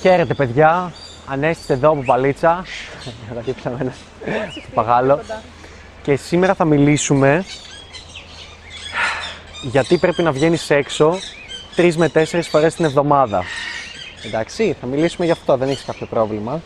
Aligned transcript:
Χαίρετε 0.00 0.34
παιδιά, 0.34 0.92
Ανέστησε 1.30 1.72
εδώ 1.72 1.90
από 1.90 2.02
Παλίτσα, 2.02 2.64
εδώ 3.30 3.40
δίπλα 3.40 3.70
με 3.70 3.76
ένα 3.80 3.92
παγάλο. 4.74 5.20
Και 6.02 6.16
σήμερα 6.16 6.54
θα 6.54 6.64
μιλήσουμε 6.64 7.44
γιατί 9.62 9.98
πρέπει 9.98 10.22
να 10.22 10.32
βγαίνεις 10.32 10.70
έξω 10.70 11.18
τρεις 11.76 11.96
με 11.96 12.08
τέσσερις 12.08 12.48
φορές 12.48 12.74
την 12.74 12.84
εβδομάδα. 12.84 13.42
Εντάξει, 14.26 14.76
θα 14.80 14.86
μιλήσουμε 14.86 15.26
γι' 15.26 15.32
αυτό, 15.32 15.56
δεν 15.56 15.68
έχεις 15.68 15.84
κάποιο 15.84 16.06
πρόβλημα. 16.06 16.60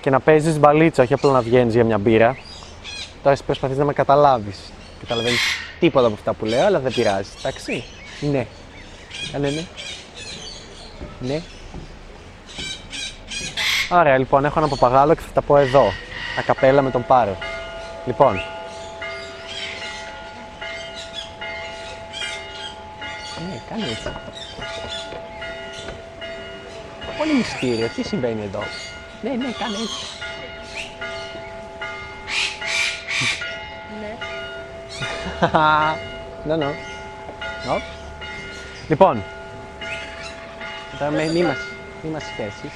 Και 0.00 0.10
να 0.10 0.20
παίζεις 0.20 0.58
μπαλίτσα, 0.58 1.02
όχι 1.02 1.12
απλά 1.12 1.32
να 1.32 1.40
βγαίνεις 1.40 1.74
για 1.74 1.84
μια 1.84 1.98
μπύρα. 1.98 2.36
Τώρα 3.22 3.34
εσύ 3.34 3.44
προσπαθείς 3.44 3.76
να 3.76 3.84
με 3.84 3.92
καταλάβεις. 3.92 4.58
Καταλαβαίνεις 5.00 5.40
τίποτα 5.80 6.06
από 6.06 6.14
αυτά 6.14 6.32
που 6.32 6.44
λέω, 6.44 6.66
αλλά 6.66 6.78
δεν 6.78 6.92
πειράζει. 6.92 7.30
Εντάξει, 7.38 7.84
ναι. 8.20 8.46
Κάνε 9.32 9.50
ναι. 9.50 9.64
Ναι. 11.20 11.42
Ωραία, 13.90 14.18
λοιπόν, 14.18 14.44
έχω 14.44 14.58
ένα 14.58 14.68
παπαγάλο 14.68 15.14
και 15.14 15.20
θα 15.20 15.32
τα 15.32 15.42
πω 15.42 15.56
εδώ. 15.56 15.92
Ακαπέλα 16.38 16.82
με 16.82 16.90
τον 16.90 17.04
Πάρο. 17.06 17.36
Λοιπόν. 18.06 18.34
Ναι, 23.48 23.60
κάνε 23.68 23.84
έτσι. 23.90 24.12
Πολύ 27.18 27.34
μυστήριο. 27.34 27.88
Τι 27.88 28.02
συμβαίνει 28.02 28.42
εδώ; 28.42 28.62
Ναι, 29.22 29.30
ναι, 29.30 29.52
κάνε 29.58 29.76
έτσι. 29.76 30.06
Ναι. 34.00 34.16
ναι, 36.56 36.56
ναι. 36.56 36.74
Οπ. 37.74 37.82
Λοιπόν. 38.88 39.22
Τώρα 40.98 41.10
με, 41.10 41.24
μη 41.24 41.42
μας, 41.42 41.58
μη 42.02 42.10
μας 42.10 42.22
σχέσεις. 42.22 42.72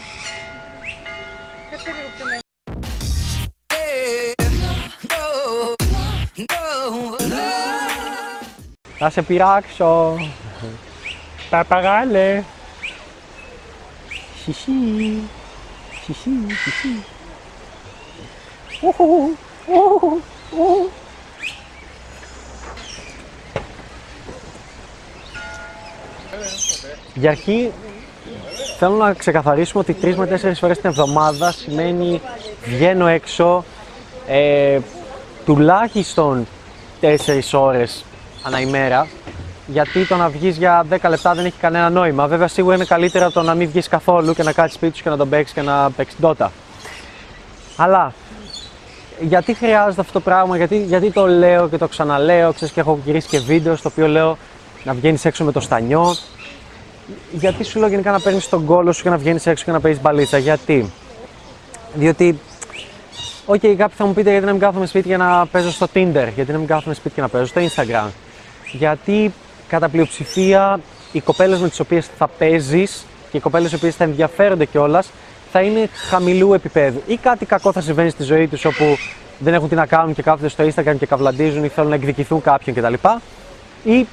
Θα 8.99 9.11
σε 9.11 9.23
πειράξω. 9.23 10.17
Παπαγάλε. 11.51 12.43
Χιχί. 14.45 15.23
Χιχί, 16.05 16.31
χιχί. 16.65 17.05
Ουχου, 18.81 19.05
ουχου, 19.67 20.21
ουχου. 20.51 20.91
Για 27.15 27.31
αρχή 27.31 27.73
θέλω 28.85 28.97
να 28.97 29.13
ξεκαθαρίσουμε 29.13 29.85
ότι 29.89 29.97
3 30.03 30.15
με 30.15 30.41
4 30.43 30.53
φορές 30.55 30.79
την 30.79 30.91
εβδομάδα 30.91 31.53
σημαίνει 31.53 32.21
βγαίνω 32.65 33.07
έξω 33.07 33.65
ε, 34.27 34.79
τουλάχιστον 35.45 36.47
4 37.01 37.07
ώρες 37.53 38.05
ανά 38.43 38.61
ημέρα 38.61 39.07
γιατί 39.67 40.07
το 40.07 40.17
να 40.17 40.29
βγεις 40.29 40.57
για 40.57 40.87
10 40.91 40.97
λεπτά 41.09 41.35
δεν 41.35 41.45
έχει 41.45 41.59
κανένα 41.61 41.91
νόημα. 41.91 42.27
Βέβαια 42.27 42.49
σίγουρα 42.49 42.75
είναι 42.75 42.85
καλύτερα 42.85 43.31
το 43.31 43.43
να 43.43 43.55
μην 43.55 43.69
βγεις 43.69 43.89
καθόλου 43.89 44.35
και 44.35 44.43
να 44.43 44.53
κάτσεις 44.53 44.75
σπίτι 44.75 44.97
σου 44.97 45.03
και 45.03 45.09
να 45.09 45.17
τον 45.17 45.29
παίξεις 45.29 45.55
και 45.55 45.63
να 45.63 45.91
παίξεις 45.91 46.21
ντότα. 46.21 46.53
Αλλά 47.77 48.13
γιατί 49.21 49.55
χρειάζεται 49.55 50.01
αυτό 50.01 50.13
το 50.13 50.21
πράγμα, 50.21 50.57
γιατί, 50.57 50.83
γιατί 50.83 51.11
το 51.11 51.27
λέω 51.27 51.69
και 51.69 51.79
το 51.79 51.89
ξαναλέω, 51.89 52.53
ξέρεις 52.53 52.75
και 52.75 52.81
έχω 52.81 52.99
γυρίσει 53.05 53.29
και 53.29 53.39
βίντεο 53.39 53.77
στο 53.77 53.89
οποίο 53.93 54.07
λέω 54.07 54.39
να 54.85 54.93
βγαίνεις 54.93 55.25
έξω 55.25 55.45
με 55.45 55.53
το 55.53 55.61
στανιό, 55.61 56.15
γιατί 57.33 57.65
σου 57.65 57.79
λέω 57.79 57.89
γενικά 57.89 58.11
να 58.11 58.21
παίρνεις 58.21 58.49
τον 58.49 58.65
κώλο 58.65 58.93
σου 58.93 59.03
και 59.03 59.11
να 59.11 59.17
βγαίνεις 59.17 59.47
έξω 59.47 59.65
και 59.65 59.71
να 59.71 59.81
παίζεις 59.81 60.03
μπαλίτσα. 60.03 60.39
Γιατί; 60.39 60.91
Διότι. 61.95 62.39
OK, 63.47 63.55
okay, 63.55 63.75
κάποιοι 63.77 63.97
θα 63.97 64.07
μου 64.07 64.13
πείτε 64.13 64.31
γιατί 64.31 64.47
να 64.47 64.53
μην 64.53 64.61
κάθομαι 64.61 64.87
σπίτι 64.87 65.09
για 65.09 65.17
να 65.17 65.47
παίζω 65.47 65.71
στο 65.71 65.87
Tinder, 65.95 66.29
γιατί 66.35 66.53
να 66.53 66.59
μην 66.59 66.67
κάθομαι 66.67 66.95
σπίτι 66.95 67.15
και 67.15 67.21
να 67.21 67.29
παίζω 67.29 67.47
στο 67.47 67.61
Instagram. 67.61 68.09
Γιατί 68.73 69.33
κατά 69.69 69.89
πλειοψηφία 69.89 70.81
οι 71.13 71.21
κοπέλες 71.21 71.61
με 71.61 71.69
τις 71.69 71.81
οποίες 71.81 72.09
θα 72.19 72.29
παίζεις 72.29 73.05
και 73.31 73.37
οι 73.37 73.41
κοπέλες 73.41 73.73
οι 73.73 73.75
οποίες 73.75 73.97
θα 73.97 74.05
ενδιαφέρονται 74.05 74.65
κιόλας 74.65 75.11
θα 75.53 75.61
είναι 75.61 75.89
χαμηλού 76.09 76.55
επίπεδου. 76.55 77.03
Ή 77.07 77.17
κάτι 77.17 77.47
κακό 77.47 77.73
θα 77.73 77.81
συμβαίνει 77.81 78.11
στη 78.11 78.23
ζωή 78.23 78.49
τους 78.49 78.65
όπου 78.65 78.85
δεν 79.39 79.55
έχουν 79.55 79.69
τι 79.69 79.75
να 79.75 79.87
κάνουν 79.87 80.15
και 80.15 80.23
κάθονται 80.23 80.49
στο 80.49 80.65
Instagram 80.65 80.97
και 80.99 81.07
καυλαντίζουν 81.07 81.65
ή 81.65 81.69
θέλουν 81.69 81.91
να 81.91 81.95
εκδικηθούν 81.95 82.41
κάποιον 82.41 82.77
κτλ. 82.77 82.95
Ή 83.85 84.07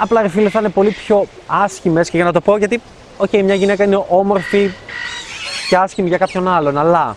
Απλά 0.00 0.22
ρε 0.22 0.28
φίλε 0.28 0.48
θα 0.48 0.58
είναι 0.58 0.68
πολύ 0.68 0.90
πιο 0.90 1.26
άσχημες 1.46 2.10
και 2.10 2.16
για 2.16 2.26
να 2.26 2.32
το 2.32 2.40
πω 2.40 2.56
γιατί, 2.56 2.80
οκ, 3.16 3.30
μια 3.32 3.54
γυναίκα 3.54 3.84
είναι 3.84 4.04
όμορφη 4.08 4.70
και 5.68 5.76
άσχημη 5.76 6.08
για 6.08 6.18
κάποιον 6.18 6.48
άλλον, 6.48 6.78
αλλά 6.78 7.16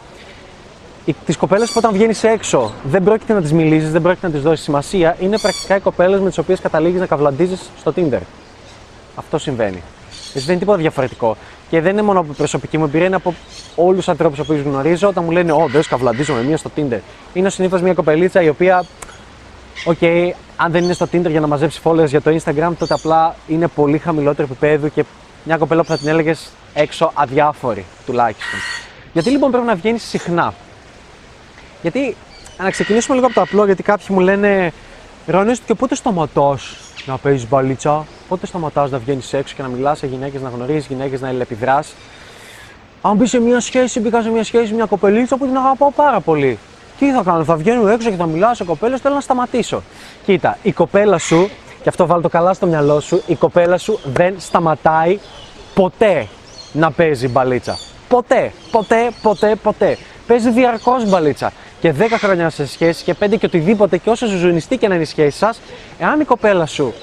τις 1.25 1.37
κοπέλες 1.37 1.67
που 1.67 1.75
όταν 1.77 1.93
βγαίνεις 1.93 2.23
έξω 2.23 2.73
δεν 2.83 3.03
πρόκειται 3.03 3.33
να 3.33 3.41
τις 3.41 3.53
μιλήσεις, 3.53 3.91
δεν 3.91 4.01
πρόκειται 4.01 4.27
να 4.27 4.33
τις 4.33 4.41
δώσεις 4.41 4.63
σημασία, 4.63 5.15
είναι 5.19 5.37
πρακτικά 5.37 5.75
οι 5.75 5.79
κοπέλες 5.79 6.19
με 6.19 6.27
τις 6.27 6.37
οποίες 6.37 6.59
καταλήγεις 6.59 6.99
να 6.99 7.05
καυλαντίζεις 7.05 7.55
στο 7.79 7.93
Tinder. 7.95 8.19
Αυτό 9.15 9.37
συμβαίνει. 9.37 9.81
Δεν 10.33 10.43
είναι 10.47 10.57
τίποτα 10.57 10.77
διαφορετικό. 10.77 11.37
Και 11.69 11.81
δεν 11.81 11.91
είναι 11.91 12.01
μόνο 12.01 12.19
από 12.19 12.33
προσωπική 12.33 12.77
μου 12.77 12.83
εμπειρία, 12.83 13.07
είναι 13.07 13.15
από 13.15 13.33
όλους 13.75 13.97
τους 13.97 14.09
ανθρώπους 14.09 14.45
που 14.45 14.53
γνωρίζω 14.65 15.07
όταν 15.07 15.23
μου 15.23 15.31
λένε 15.31 15.51
Ω, 15.51 15.67
δεν 15.67 15.81
καυλαντίζω 15.89 16.33
με 16.33 16.43
μία 16.43 16.57
στο 16.57 16.71
Tinder. 16.75 16.99
Είναι 17.33 17.49
συνήθως 17.49 17.81
μια 17.81 17.93
κοπελίτσα 17.93 18.41
η 18.41 18.49
οποία 18.49 18.85
OK, 19.85 19.97
okay, 20.01 20.29
αν 20.57 20.71
δεν 20.71 20.83
είναι 20.83 20.93
στο 20.93 21.07
Tinder 21.11 21.29
για 21.29 21.39
να 21.39 21.47
μαζέψει 21.47 21.81
followers 21.83 22.07
για 22.07 22.21
το 22.21 22.35
Instagram, 22.35 22.71
τότε 22.79 22.93
απλά 22.93 23.35
είναι 23.47 23.67
πολύ 23.67 23.97
χαμηλότερο 23.97 24.47
επίπεδο 24.51 24.87
και 24.87 25.03
μια 25.43 25.57
κοπέλα 25.57 25.81
που 25.81 25.87
θα 25.87 25.97
την 25.97 26.07
έλεγες 26.07 26.49
έξω 26.73 27.11
αδιάφορη 27.13 27.85
τουλάχιστον. 28.05 28.59
Γιατί 29.13 29.29
λοιπόν 29.29 29.51
πρέπει 29.51 29.65
να 29.65 29.75
βγαίνει 29.75 29.97
συχνά; 29.97 30.53
Γιατί, 31.81 32.15
να 32.57 32.69
ξεκινήσουμε 32.69 33.15
λίγο 33.15 33.27
από 33.27 33.35
το 33.35 33.41
απλό, 33.41 33.65
γιατί 33.65 33.83
κάποιοι 33.83 34.05
μου 34.09 34.19
λένε 34.19 34.73
Ρόνι, 35.25 35.53
και 35.65 35.73
πότε 35.73 35.95
σταματάς 35.95 36.75
να 37.05 37.17
παίζεις 37.17 37.47
μπαλίτσα, 37.47 38.05
πότε 38.27 38.45
σταματάς 38.45 38.91
να 38.91 38.97
βγαίνεις 38.97 39.33
έξω 39.33 39.55
και 39.55 39.61
να 39.61 39.67
μιλάς 39.67 39.97
σε 39.97 40.07
γυναίκες, 40.07 40.41
να 40.41 40.49
γνωρίζεις 40.49 40.85
γυναίκες, 40.85 41.21
να 41.21 41.27
ελεπιδρά. 41.27 41.83
Αν 43.01 43.15
μπει 43.15 43.25
σε 43.25 43.39
μια 43.39 43.59
σχέση, 43.59 43.99
μπήκα 43.99 44.21
σε 44.21 44.29
μια 44.29 44.43
σχέση, 44.43 44.73
μια 44.73 44.85
κοπελίτσα 44.85 45.37
που 45.37 45.45
την 45.45 45.57
αγαπάω 45.57 45.91
πάρα 45.91 46.19
πολύ. 46.19 46.59
Τι 47.01 47.11
θα 47.11 47.21
κάνω, 47.25 47.43
θα 47.43 47.55
βγαίνω 47.55 47.87
έξω 47.87 48.09
και 48.09 48.15
θα 48.15 48.25
μιλάω 48.25 48.53
σε 48.53 48.63
κοπέλες, 48.63 48.99
θέλω 48.99 49.15
να 49.15 49.21
σταματήσω. 49.21 49.83
Κοίτα, 50.25 50.57
η 50.63 50.71
κοπέλα 50.71 51.17
σου, 51.17 51.49
και 51.83 51.89
αυτό 51.89 52.05
βάλω 52.05 52.21
το 52.21 52.29
καλά 52.29 52.53
στο 52.53 52.65
μυαλό 52.65 52.99
σου, 52.99 53.21
η 53.27 53.35
κοπέλα 53.35 53.77
σου 53.77 53.99
δεν 54.03 54.35
σταματάει 54.37 55.19
ποτέ 55.73 56.27
να 56.73 56.91
παίζει 56.91 57.27
μπαλίτσα. 57.27 57.77
Ποτέ, 58.07 58.51
ποτέ, 58.71 59.11
ποτέ, 59.21 59.55
ποτέ. 59.55 59.97
Παίζει 60.27 60.49
διαρκώς 60.49 61.09
μπαλίτσα. 61.09 61.51
Και 61.79 61.93
10 61.99 62.03
χρόνια 62.17 62.49
σε 62.49 62.67
σχέση 62.67 63.03
και 63.03 63.15
5 63.19 63.37
και 63.39 63.45
οτιδήποτε 63.45 63.97
και 63.97 64.09
όσο 64.09 64.25
ζωνιστεί 64.27 64.77
και 64.77 64.87
να 64.87 64.93
είναι 64.93 65.03
η 65.03 65.07
σχέση 65.07 65.37
σας, 65.37 65.61
εάν 65.99 66.19
η 66.19 66.23
κοπέλα 66.23 66.65
σου 66.65 66.93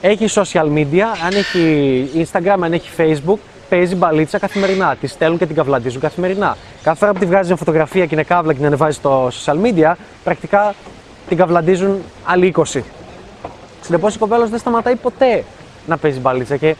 έχει 0.00 0.26
social 0.34 0.66
media, 0.74 1.06
αν 1.26 1.32
έχει 1.32 2.08
Instagram, 2.14 2.56
αν 2.60 2.72
έχει 2.72 2.90
Facebook, 2.96 3.38
παίζει 3.68 3.94
μπαλίτσα 3.94 4.38
καθημερινά. 4.38 4.96
Τη 5.00 5.06
στέλνουν 5.06 5.38
και 5.38 5.46
την 5.46 5.54
καυλαντίζουν 5.54 6.00
καθημερινά. 6.00 6.56
Κάθε 6.82 6.98
φορά 6.98 7.12
που 7.12 7.18
τη 7.18 7.26
βγάζει 7.26 7.46
μια 7.46 7.56
φωτογραφία 7.56 8.06
και 8.06 8.14
είναι 8.14 8.22
καύλα 8.24 8.52
και 8.52 8.58
την 8.58 8.66
ανεβάζει 8.66 8.96
στο 8.96 9.28
social 9.44 9.56
media, 9.64 9.92
πρακτικά 10.24 10.74
την 11.28 11.36
καυλαντίζουν 11.36 11.98
άλλοι 12.24 12.54
20. 12.56 12.80
Συνεπώς 13.80 14.14
η 14.14 14.18
κοπέλα 14.18 14.46
δεν 14.46 14.58
σταματάει 14.58 14.96
ποτέ 14.96 15.44
να 15.86 15.96
παίζει 15.96 16.18
μπαλίτσα 16.18 16.56
και 16.56 16.76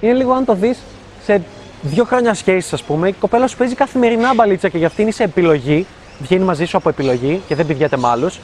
είναι 0.00 0.12
λίγο 0.12 0.32
αν 0.32 0.44
το 0.44 0.54
δεις 0.54 0.78
σε 1.24 1.42
δύο 1.82 2.04
χρόνια 2.04 2.34
σχέσης, 2.34 2.72
ας 2.72 2.82
πούμε, 2.82 3.08
η 3.08 3.12
κοπέλα 3.12 3.46
σου 3.46 3.56
παίζει 3.56 3.74
καθημερινά 3.74 4.34
μπαλίτσα 4.34 4.68
και 4.68 4.78
για 4.78 4.86
αυτήν 4.86 5.06
είσαι 5.08 5.22
επιλογή, 5.22 5.86
βγαίνει 6.20 6.44
μαζί 6.44 6.64
σου 6.64 6.76
από 6.76 6.88
επιλογή 6.88 7.42
και 7.48 7.54
δεν 7.54 7.66
πηγαίνετε 7.66 7.96
με 7.96 8.08
άλλους. 8.08 8.38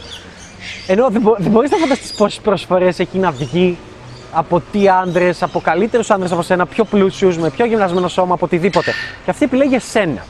Ενώ 0.86 1.08
δεν, 1.10 1.20
μπο- 1.20 1.36
δεν 1.38 1.50
μπορείς 1.50 1.70
να 1.70 1.76
φανταστείς 1.76 2.12
πόσες 2.12 2.40
προσφορές 2.40 2.98
έχει 2.98 3.18
να 3.18 3.30
βγει 3.30 3.78
από 4.32 4.62
τι 4.72 4.88
άντρες, 4.88 5.42
από 5.42 5.60
καλύτερους 5.60 6.10
άντρες 6.10 6.32
από 6.32 6.42
σένα, 6.42 6.66
πιο 6.66 6.84
πλούσιους, 6.84 7.38
με 7.38 7.50
πιο 7.50 7.66
γυμνασμένο 7.66 8.08
σώμα, 8.08 8.34
από 8.34 8.44
οτιδήποτε. 8.44 8.92
Και 9.24 9.30
αυτή 9.30 9.44
επιλέγει 9.44 9.74
εσένα. 9.74 10.24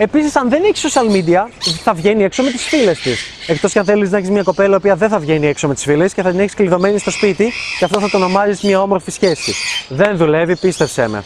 Επίσης, 0.00 0.36
αν 0.36 0.48
δεν 0.48 0.62
έχεις 0.64 0.86
social 0.86 1.14
media, 1.14 1.50
θα 1.82 1.94
βγαίνει 1.94 2.24
έξω 2.24 2.42
με 2.42 2.50
τις 2.50 2.62
φίλες 2.62 3.00
της. 3.00 3.24
Εκτός 3.46 3.72
και 3.72 3.78
αν 3.78 3.84
θέλεις 3.84 4.10
να 4.10 4.16
έχεις 4.16 4.30
μια 4.30 4.42
κοπέλα 4.42 4.80
που 4.80 4.96
δεν 4.96 5.08
θα 5.08 5.18
βγαίνει 5.18 5.46
έξω 5.46 5.68
με 5.68 5.74
τις 5.74 5.82
φίλες 5.82 6.14
και 6.14 6.22
θα 6.22 6.30
την 6.30 6.40
έχεις 6.40 6.54
κλειδωμένη 6.54 6.98
στο 6.98 7.10
σπίτι 7.10 7.52
και 7.78 7.84
αυτό 7.84 8.00
θα 8.00 8.10
το 8.10 8.16
ονομάζεις 8.16 8.62
μια 8.62 8.82
όμορφη 8.82 9.10
σχέση. 9.10 9.54
Δεν 9.88 10.16
δουλεύει, 10.16 10.56
πίστευσέ 10.56 11.08
με. 11.08 11.24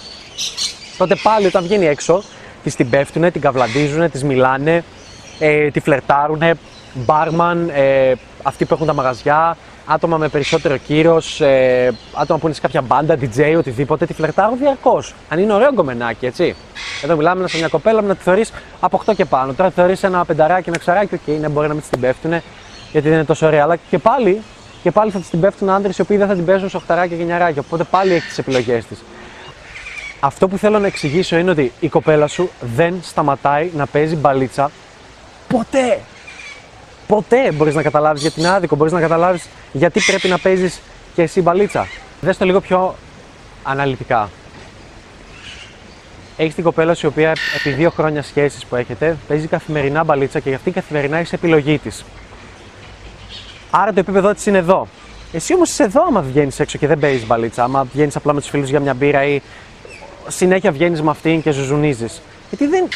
Τότε 0.99 1.17
πάλι 1.23 1.47
όταν 1.47 1.63
βγαίνει 1.63 1.87
έξω, 1.87 2.23
της 2.63 2.75
την 2.75 2.91
πέφτουνε, 2.91 3.31
την 3.31 3.41
καυλαντίζουν, 3.41 4.11
της 4.11 4.25
μιλάνε, 4.25 4.85
ε, 5.39 5.71
τη 5.71 5.81
φλερτάρουνε, 5.81 6.55
μπάρμαν, 6.95 7.71
ε, 7.75 8.13
αυτοί 8.43 8.65
που 8.65 8.75
έχουν 8.75 8.87
τα 8.87 8.95
μαγαζιά, 8.95 9.57
άτομα 9.87 10.17
με 10.17 10.29
περισσότερο 10.29 10.77
κύρος, 10.77 11.41
ε, 11.41 11.95
άτομα 12.15 12.39
που 12.39 12.47
είναι 12.47 12.55
σε 12.55 12.61
κάποια 12.61 12.81
μπάντα, 12.83 13.19
DJ, 13.21 13.55
οτιδήποτε, 13.59 14.07
τη 14.07 14.13
φλερτάρουν 14.13 14.59
διαρκώς. 14.59 15.15
Αν 15.29 15.39
είναι 15.39 15.53
ωραίο 15.53 15.73
γκομενάκι, 15.73 16.27
έτσι. 16.27 16.55
Εδώ 17.03 17.17
μιλάμε 17.17 17.49
σε 17.49 17.59
μια 17.59 17.69
κοπέλα 17.69 18.01
να 18.01 18.15
τη 18.15 18.23
θεωρείς 18.23 18.53
από 18.81 19.03
8 19.07 19.15
και 19.15 19.25
πάνω. 19.25 19.53
Τώρα 19.53 19.69
τη 19.69 19.75
θεωρείς 19.75 20.03
ένα 20.03 20.25
πενταράκι, 20.25 20.69
ένα 20.69 20.79
εξαράκι, 20.79 21.15
OK, 21.15 21.21
okay, 21.27 21.37
ναι, 21.41 21.49
μπορεί 21.49 21.67
να 21.67 21.73
μην 21.73 21.83
της 21.83 21.91
την 21.91 22.01
πέφτουνε, 22.01 22.43
γιατί 22.93 23.09
δεν 23.09 23.17
είναι 23.17 23.27
τόσο 23.27 23.47
ωραία. 23.47 23.63
Αλλά 23.63 23.77
και 23.77 23.99
πάλι, 23.99 24.43
και 24.83 24.91
πάλι 24.91 25.11
θα 25.11 25.19
της 25.19 25.29
την 25.31 25.41
πέφτουν 25.41 25.71
άντρες 25.71 25.99
οι 25.99 26.01
οποίοι 26.01 26.17
δεν 26.17 26.27
θα 26.27 26.35
την 26.35 26.45
παίζουν 26.45 26.69
σε 26.69 26.81
8 26.89 27.07
και 27.09 27.15
γενιαράκια. 27.15 27.63
Οπότε 27.67 27.85
πάλι 27.85 28.13
έχει 28.13 28.27
τις 28.27 28.39
επιλογές 28.39 28.85
της. 28.85 29.03
Αυτό 30.21 30.49
που 30.49 30.59
θέλω 30.59 30.79
να 30.79 30.87
εξηγήσω 30.87 31.37
είναι 31.37 31.51
ότι 31.51 31.73
η 31.81 31.89
κοπέλα 31.89 32.27
σου 32.27 32.51
δεν 32.61 32.95
σταματάει 33.03 33.71
να 33.77 33.87
παίζει 33.87 34.17
μπαλίτσα 34.17 34.71
ποτέ. 35.49 35.99
Ποτέ 37.13 37.53
μπορείς 37.53 37.75
να 37.75 37.83
καταλάβεις 37.83 38.23
γιατί 38.23 38.41
είναι 38.41 38.49
άδικο, 38.49 38.77
μπορείς 38.77 38.93
να 38.93 39.01
καταλάβεις 39.01 39.49
γιατί 39.73 40.01
πρέπει 40.07 40.29
να 40.29 40.39
παίζεις 40.39 40.81
και 41.15 41.23
εσύ 41.23 41.41
μπαλίτσα. 41.41 41.87
Δες 42.21 42.37
το 42.37 42.45
λίγο 42.45 42.61
πιο 42.61 42.95
αναλυτικά. 43.63 44.31
Έχεις 46.37 46.55
την 46.55 46.65
κοπέλα 46.65 46.95
σου 46.95 47.07
η 47.07 47.09
οποία 47.09 47.33
επί 47.59 47.71
δύο 47.71 47.91
χρόνια 47.91 48.23
σχέσεις 48.23 48.65
που 48.67 48.77
έχετε 48.77 49.17
παίζει 49.29 49.47
καθημερινά 49.47 50.05
μπαλίτσα 50.05 50.41
και 50.41 50.49
γι' 50.49 50.55
αυτή 50.55 50.71
καθημερινά 50.71 51.17
έχει 51.17 51.35
επιλογή 51.35 51.79
της. 51.79 52.05
Άρα 53.71 53.93
το 53.93 54.01
επίπεδό 54.01 54.35
της 54.35 54.47
είναι 54.47 54.59
εδώ. 54.59 54.87
Εσύ 55.33 55.55
όμως 55.55 55.71
είσαι 55.71 55.83
εδώ 55.83 56.03
άμα 56.03 56.21
βγαίνεις 56.21 56.61
έξω 56.61 56.79
και 56.79 56.87
δεν 56.87 56.99
παίζεις 56.99 57.27
μπαλίτσα. 57.27 57.63
Άμα 57.63 57.85
βγαίνεις 57.93 58.17
απλά 58.17 58.33
με 58.33 58.41
τους 58.41 58.49
φίλους 58.49 58.69
για 58.69 58.81
μια 58.81 58.95
μπύρα 58.95 59.25
ή 59.25 59.41
συνέχεια 60.29 60.73
βγαίνεις 60.73 61.03
με 61.03 61.11
αυτήν 61.11 61.43
και 61.43 61.51
ζουζουνίζεις. 61.51 62.23
Γιατί 62.53 62.67
δεν 62.67 62.89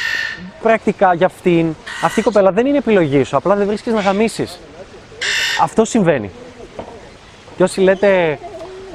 πρακτικά 0.63 1.15
για 1.15 1.27
αυτήν, 1.27 1.75
αυτή 2.03 2.21
η 2.21 2.23
κοπέλα 2.23 2.53
δεν 2.53 2.67
είναι 2.67 2.79
επιλογή 2.79 3.23
σου. 3.23 3.37
Απλά 3.37 3.55
δεν 3.55 3.67
βρίσκεις 3.67 3.93
να 3.93 4.01
γαμίσει. 4.01 4.49
Αυτό 5.63 5.85
συμβαίνει. 5.85 6.31
Και 7.57 7.63
όσοι 7.63 7.81
λέτε, 7.81 8.39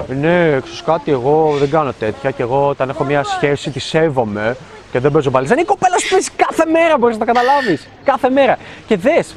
ναι, 0.08 0.60
ξέρεις 0.60 0.82
κάτι, 0.84 1.10
εγώ 1.10 1.56
δεν 1.58 1.70
κάνω 1.70 1.92
τέτοια 1.92 2.30
και 2.30 2.42
εγώ 2.42 2.68
όταν 2.68 2.88
έχω 2.88 3.04
μια 3.04 3.24
σχέση 3.24 3.70
τη 3.70 3.80
σέβομαι 3.80 4.56
και 4.92 4.98
δεν 4.98 5.12
παίζω 5.12 5.30
μπαλίτσα. 5.30 5.52
Είναι 5.52 5.62
η 5.62 5.66
κοπέλα 5.66 5.98
σου 5.98 6.08
παίζει 6.08 6.28
κάθε 6.36 6.70
μέρα, 6.70 6.98
μπορείς 6.98 7.18
να 7.18 7.26
τα 7.26 7.32
καταλάβεις. 7.32 7.88
Κάθε 8.04 8.30
μέρα. 8.30 8.58
Και 8.86 8.96
δες, 8.96 9.34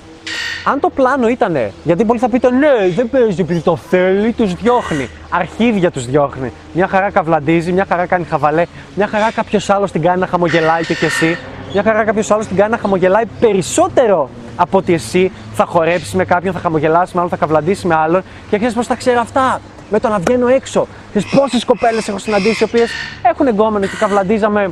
αν 0.64 0.80
το 0.80 0.90
πλάνο 0.90 1.28
ήταν, 1.28 1.58
γιατί 1.84 2.06
πολλοί 2.06 2.20
θα 2.20 2.30
πείτε 2.30 2.52
ναι, 2.52 2.90
δεν 2.96 3.10
παίζει 3.10 3.42
επειδή 3.42 3.60
το 3.60 3.76
θέλει, 3.76 4.32
τους 4.32 4.54
διώχνει. 4.54 5.10
Αρχίδια 5.30 5.92
τους 5.92 6.06
διώχνει. 6.06 6.52
Μια 6.74 6.88
χαρά 6.88 7.12
καβλαντίζει, 7.12 7.72
μια 7.72 7.86
χαρά 7.90 8.06
κάνει 8.06 8.26
χαβαλέ, 8.26 8.66
μια 8.96 9.08
χαρά 9.08 9.32
κάποιος 9.32 9.70
άλλος 9.70 9.92
την 9.92 10.02
κάνει 10.02 10.20
να 10.20 10.28
χαμογελάει 10.28 10.86
και, 10.86 10.94
και 10.94 11.06
εσύ. 11.06 11.38
Μια 11.74 11.84
χαρά 11.84 12.04
κάποιος 12.04 12.32
άλλος 12.32 12.48
την 12.48 12.56
κάνει 12.56 12.72
να 12.72 12.78
χαμογελάει 12.78 13.24
περισσότερο 13.40 14.30
από 14.56 14.78
ότι 14.78 14.94
εσύ 14.94 15.32
θα 15.54 15.66
χορέψεις 15.66 16.14
με 16.14 16.26
κάποιον, 16.26 16.54
θα 16.54 16.60
χαμογελάσει 16.60 17.12
με 17.14 17.20
άλλον, 17.20 17.30
θα 17.30 17.38
καβλαντήσει 17.38 17.88
με 17.88 17.96
άλλον 17.96 18.22
και 18.50 18.56
αρχίζει 18.56 18.76
πώς 18.76 18.88
τα 18.88 18.96
ξέρει 18.96 19.18
αυτά; 19.18 19.62
Με 19.90 20.00
το 20.00 20.10
να 20.10 20.20
βγαίνω 20.20 20.48
έξω. 20.48 20.88
Τι 21.14 21.26
πόσες 21.36 21.66
κοπέλες 21.66 22.08
έχω 22.08 22.18
συναντήσει, 22.18 22.64
οι 22.64 22.68
οποίες 22.68 22.90
έχουν 23.22 23.48
εγκόμενο 23.48 23.86
και 23.86 23.96
καβλαντίζαμε 24.00 24.72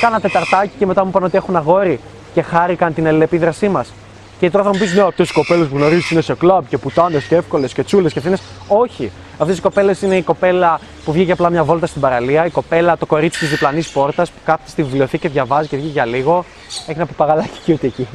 κάνα 0.00 0.20
τεταρτάκι 0.20 0.70
και 0.78 0.86
μετά 0.86 1.02
μου 1.02 1.08
είπαν 1.08 1.24
ότι 1.24 1.36
έχουν 1.36 1.56
αγόρι 1.56 2.00
και 2.34 2.42
χάρηκαν 2.42 2.94
την 2.94 3.06
αλληλεπίδρασή 3.06 3.68
μας. 3.68 3.92
Και 4.40 4.50
τώρα 4.50 4.64
θα 4.64 4.70
μου 4.70 4.78
πεις: 4.78 4.94
Ναι, 4.94 5.02
αυτές 5.02 5.30
οι 5.30 5.32
κοπέλες 5.32 5.68
που 5.68 5.76
γνωρίζεις 5.76 6.10
είναι 6.10 6.20
σε 6.20 6.34
κλαμπ 6.34 6.64
και 6.68 6.78
πουτάνες 6.78 7.24
και 7.24 7.36
εύκολες 7.36 7.72
και 7.72 7.82
τσούλες 7.82 8.12
και 8.12 8.20
φθηνέ. 8.20 8.36
Όχι. 8.68 9.10
Αυτές 9.38 9.58
οι 9.58 9.60
κοπέλες 9.60 10.02
είναι 10.02 10.16
η 10.16 10.22
κοπέλα 10.22 10.80
που 11.04 11.12
βγήκε 11.12 11.32
απλά 11.32 11.50
μια 11.50 11.64
βόλτα 11.64 11.86
στην 11.86 12.00
παραλία, 12.00 12.46
η 12.46 12.50
κοπέλα, 12.50 12.96
το 12.96 13.06
κορίτσι 13.06 13.38
της 13.38 13.48
διπλανής 13.48 13.90
πόρτας 13.90 14.30
που 14.30 14.38
κάθεται 14.44 14.70
στη 14.70 14.82
βιβλιοθήκη 14.82 15.22
και 15.22 15.28
διαβάζει 15.28 15.68
και 15.68 15.76
βγήκε 15.76 15.92
για 15.92 16.04
λίγο. 16.04 16.44
Έχει 16.68 16.98
ένα 16.98 17.06
παπαγαλάκι 17.06 17.58
και 17.64 17.72
ούτε 17.72 17.86
εκεί. 17.86 18.08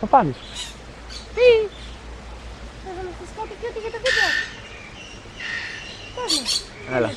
Θα 0.00 0.06
πάνε. 0.06 0.34
Τι! 1.34 1.68
Θα 2.84 2.90
μας 2.96 3.14
πεις 3.20 3.28
κάτι 3.36 3.52
cute 3.62 3.80
για 3.80 3.90
το 3.90 3.98
βίντεο. 4.04 4.28
Πες 6.14 6.40
μας. 6.40 6.64
Έλα. 6.96 7.10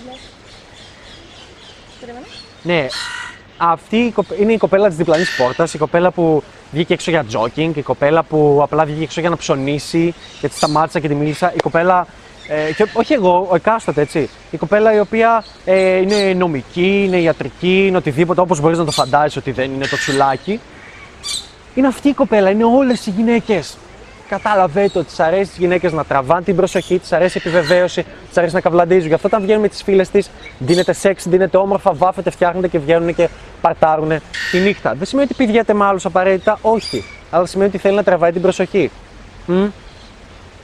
Περίμενε. 2.00 2.26
Ναι, 2.64 2.88
αυτή 3.62 3.98
η 3.98 4.12
κοπε- 4.12 4.40
είναι 4.40 4.54
η 4.54 4.58
κοπέλα 4.58 4.88
της 4.88 4.98
διπλανής 4.98 5.36
πόρτας, 5.36 5.74
η 5.74 5.78
κοπέλα 5.78 6.12
που 6.12 6.44
βγήκε 6.72 6.94
έξω 6.94 7.12
για 7.12 7.24
τζόκινγκ, 7.24 7.76
η 7.78 7.82
κοπέλα 7.82 8.24
που 8.24 8.60
απλά 8.64 8.86
βγήκε 8.86 9.04
έξω 9.04 9.20
για 9.20 9.30
να 9.30 9.38
ψωνίσει 9.38 10.14
και 10.42 10.48
της 10.48 10.58
σταμάτησα 10.58 11.00
και 11.00 11.08
τη 11.08 11.16
μίλησα, 11.16 11.54
η 11.54 11.60
κοπέλα. 11.64 12.08
Ε, 12.48 12.74
και 12.74 12.88
όχι 12.94 13.14
εγώ, 13.14 13.48
ο 13.52 13.56
εκάστοτε 13.56 14.02
έτσι. 14.02 14.30
Η 14.52 14.58
κοπέλα 14.58 14.94
η 14.94 15.00
οποία 15.00 15.44
ε, 15.66 15.98
είναι 15.98 16.34
νομική, 16.34 17.04
είναι 17.06 17.18
ιατρική, 17.18 17.86
είναι 17.88 17.98
οτιδήποτε, 17.98 18.42
όπως 18.42 18.60
μπορείς 18.60 18.78
να 18.78 18.86
το 18.86 18.92
φαντάζει 18.92 19.38
ότι 19.38 19.52
δεν 19.52 19.72
είναι 19.74 19.86
το 19.88 19.98
τσουλάκι. 19.98 20.60
Είναι 21.76 21.88
αυτή 21.88 22.10
η 22.10 22.14
κοπέλα, 22.14 22.50
είναι 22.50 22.64
όλες 22.64 23.06
οι 23.06 23.10
γυναίκες. 23.10 23.78
Κατάλαβε 24.30 24.90
το 24.90 25.00
ότι 25.00 25.08
της 25.08 25.20
αρέσει 25.20 25.50
τις 25.50 25.58
γυναίκες 25.58 25.92
να 25.92 26.06
τραβάνε 26.06 26.42
την 26.42 26.56
προσοχή, 26.56 27.00
της 27.00 27.12
αρέσει 27.12 27.38
η 27.38 27.42
επιβεβαίωση, 27.46 28.06
της 28.28 28.38
αρέσει 28.38 28.54
να 28.54 28.62
καβλαντίζουν. 28.62 29.08
Γι' 29.08 29.14
αυτό 29.14 29.28
όταν 29.28 29.42
βγαίνουν 29.42 29.62
με 29.62 29.68
τις 29.68 29.84
φίλες 29.84 30.10
της, 30.10 30.30
δίνεται 30.60 30.94
σεξ, 30.94 31.28
δίνεται 31.28 31.58
όμορφα, 31.58 31.94
βάφεται, 31.94 32.30
φτιάχνονται 32.30 32.68
και 32.68 32.80
βγαίνουν 32.80 33.16
και 33.16 33.30
παρτάρουν 33.62 34.22
τη 34.52 34.60
νύχτα. 34.60 34.94
Δεν 34.94 35.06
σημαίνει 35.06 35.28
ότι 35.32 35.44
πηγαίνετε 35.44 35.74
με 35.74 35.86
άλλους 35.86 36.06
απαραίτητα, 36.06 36.58
όχι. 36.62 37.04
Αλλά 37.30 37.46
σημαίνει 37.46 37.70
ότι 37.70 37.78
θέλει 37.78 37.96
να 37.96 38.04
τραβάει 38.04 38.32
την 38.32 38.42
προσοχή. 38.42 38.92
Μμ. 39.46 39.66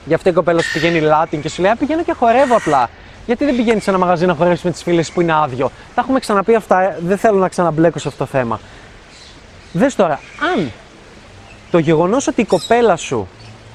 Γι' 0.04 0.14
αυτό 0.14 0.28
η 0.28 0.32
κοπέλα 0.32 0.62
σου 0.62 0.72
πηγαίνει 0.72 1.00
Latin 1.02 1.38
και 1.42 1.48
σου 1.48 1.62
λέει: 1.62 1.70
«Α, 1.70 1.76
Πηγαίνω 1.76 2.02
και 2.02 2.12
χορεύω 2.12 2.56
απλά. 2.56 2.90
Γιατί 3.26 3.44
δεν 3.44 3.56
πηγαίνεις 3.56 3.82
σε 3.82 3.90
ένα 3.90 3.98
μαγαζί 3.98 4.26
να 4.26 4.34
χορεύεις 4.34 4.62
με 4.62 4.70
τις 4.70 4.82
φίλες 4.82 5.10
που 5.10 5.20
είναι 5.20 5.32
άδειο; 5.32 5.70
Τα 5.94 6.00
έχουμε 6.00 6.20
ξαναπεί 6.20 6.54
αυτά, 6.54 6.80
ε, 6.80 6.98
δεν 7.00 7.18
θέλω 7.18 7.38
να 7.38 7.48
ξαναμπλέκω 7.48 7.98
σε 7.98 8.08
αυτό 8.08 8.24
το 8.24 8.30
θέμα. 8.30 8.60
Δες 9.72 9.94
τώρα, 9.94 10.20
αν 10.54 10.72
το 11.70 11.78
γεγονός 11.78 12.26
ότι 12.26 12.40
η 12.40 12.44
κοπέλα 12.44 12.96
σου 12.96 13.28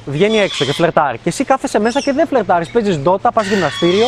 βγαίνει 0.05 0.37
έξω 0.37 0.65
και 0.65 0.73
φλερτάρει 0.73 1.17
και 1.17 1.29
εσύ 1.29 1.43
κάθεσαι 1.43 1.79
μέσα 1.79 2.01
και 2.01 2.11
δεν 2.11 2.27
φλερτάρεις, 2.27 2.69
παίζεις 2.69 2.97
Dota, 2.97 3.31
πας 3.31 3.47
γυμναστήριο 3.47 4.07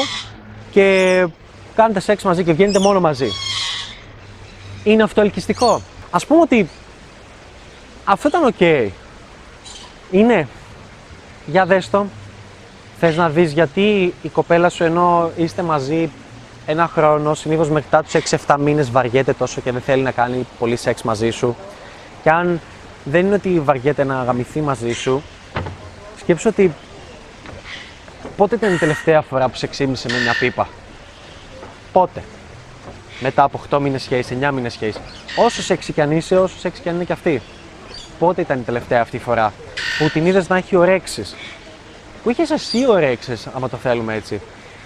και 0.71 1.27
κάνετε 1.75 1.99
σεξ 1.99 2.23
μαζί 2.23 2.43
και 2.43 2.53
βγαίνετε 2.53 2.79
μόνο 2.79 2.99
μαζί. 2.99 3.27
Είναι 4.83 5.03
αυτό 5.03 5.21
ελκυστικό. 5.21 5.81
Ας 6.09 6.17
πούμε 6.17 6.39
ότι 6.41 6.69
αυτό 8.03 8.27
ήταν 8.27 8.43
οκ. 8.45 8.89
Είναι. 10.11 10.47
Για 11.45 11.65
δες 11.65 11.89
το. 11.89 12.05
Θες 12.99 13.15
να 13.15 13.29
δεις 13.29 13.51
γιατί 13.51 14.13
η 14.21 14.29
κοπέλα 14.29 14.69
σου 14.69 14.83
ενώ 14.83 15.31
είστε 15.35 15.61
μαζί 15.61 16.09
ένα 16.65 16.87
χρόνο, 16.87 17.33
συνήθως 17.33 17.69
μετά 17.69 18.03
τους 18.03 18.13
6-7 18.45 18.55
μήνες 18.59 18.91
βαριέται 18.91 19.33
τόσο 19.33 19.61
και 19.61 19.71
δεν 19.71 19.81
θέλει 19.81 20.01
να 20.01 20.11
κάνει 20.11 20.47
πολύ 20.59 20.75
σεξ 20.75 21.01
μαζί 21.01 21.29
σου. 21.29 21.55
Και 22.23 22.29
αν 22.29 22.61
δεν 23.03 23.25
είναι 23.25 23.35
ότι 23.35 23.59
βαριέται 23.59 24.03
να 24.03 24.23
γαμηθεί 24.23 24.61
μαζί 24.61 24.91
σου, 24.91 25.23
σκέψου 26.23 26.49
ότι 26.49 26.73
πότε 28.37 28.55
ήταν 28.55 28.73
η 28.73 28.77
τελευταία 28.77 29.21
φορά 29.21 29.49
που 29.49 29.55
σε 29.55 29.67
ξύπνησε 29.67 30.07
με 30.11 30.19
μια 30.19 30.35
πίπα; 30.39 30.67
Πότε; 31.91 32.23
Μετά 33.19 33.43
από 33.43 33.61
8 33.69 33.79
μήνες 33.79 34.01
σχέση, 34.01 34.37
9 34.41 34.51
μήνες 34.51 34.73
σχέση. 34.73 34.99
Όσο 35.35 35.61
σεξι 35.61 35.93
κι 35.93 36.01
αν 36.01 36.11
είσαι, 36.11 36.37
όσο 36.37 36.59
σεξι 36.59 36.81
κι 36.81 36.89
αν 36.89 36.95
είναι 36.95 37.03
κι 37.03 37.11
αυτή. 37.11 37.41
Πότε 38.19 38.41
ήταν 38.41 38.59
η 38.59 38.61
τελευταία 38.61 39.01
αυτή 39.01 39.17
φορά 39.17 39.53
που 39.99 40.09
την 40.09 40.25
είδες 40.25 40.47
να 40.49 40.57
έχει 40.57 40.75
ωρέξεις; 40.75 41.35
Που 42.23 42.29
είχες 42.29 42.49
εσύ 42.51 42.87
ωρέξεις, 42.89 43.47
άμα 43.53 43.69
το 43.69 43.77
θέλουμε 43.77 44.13
έτσι. 44.13 44.41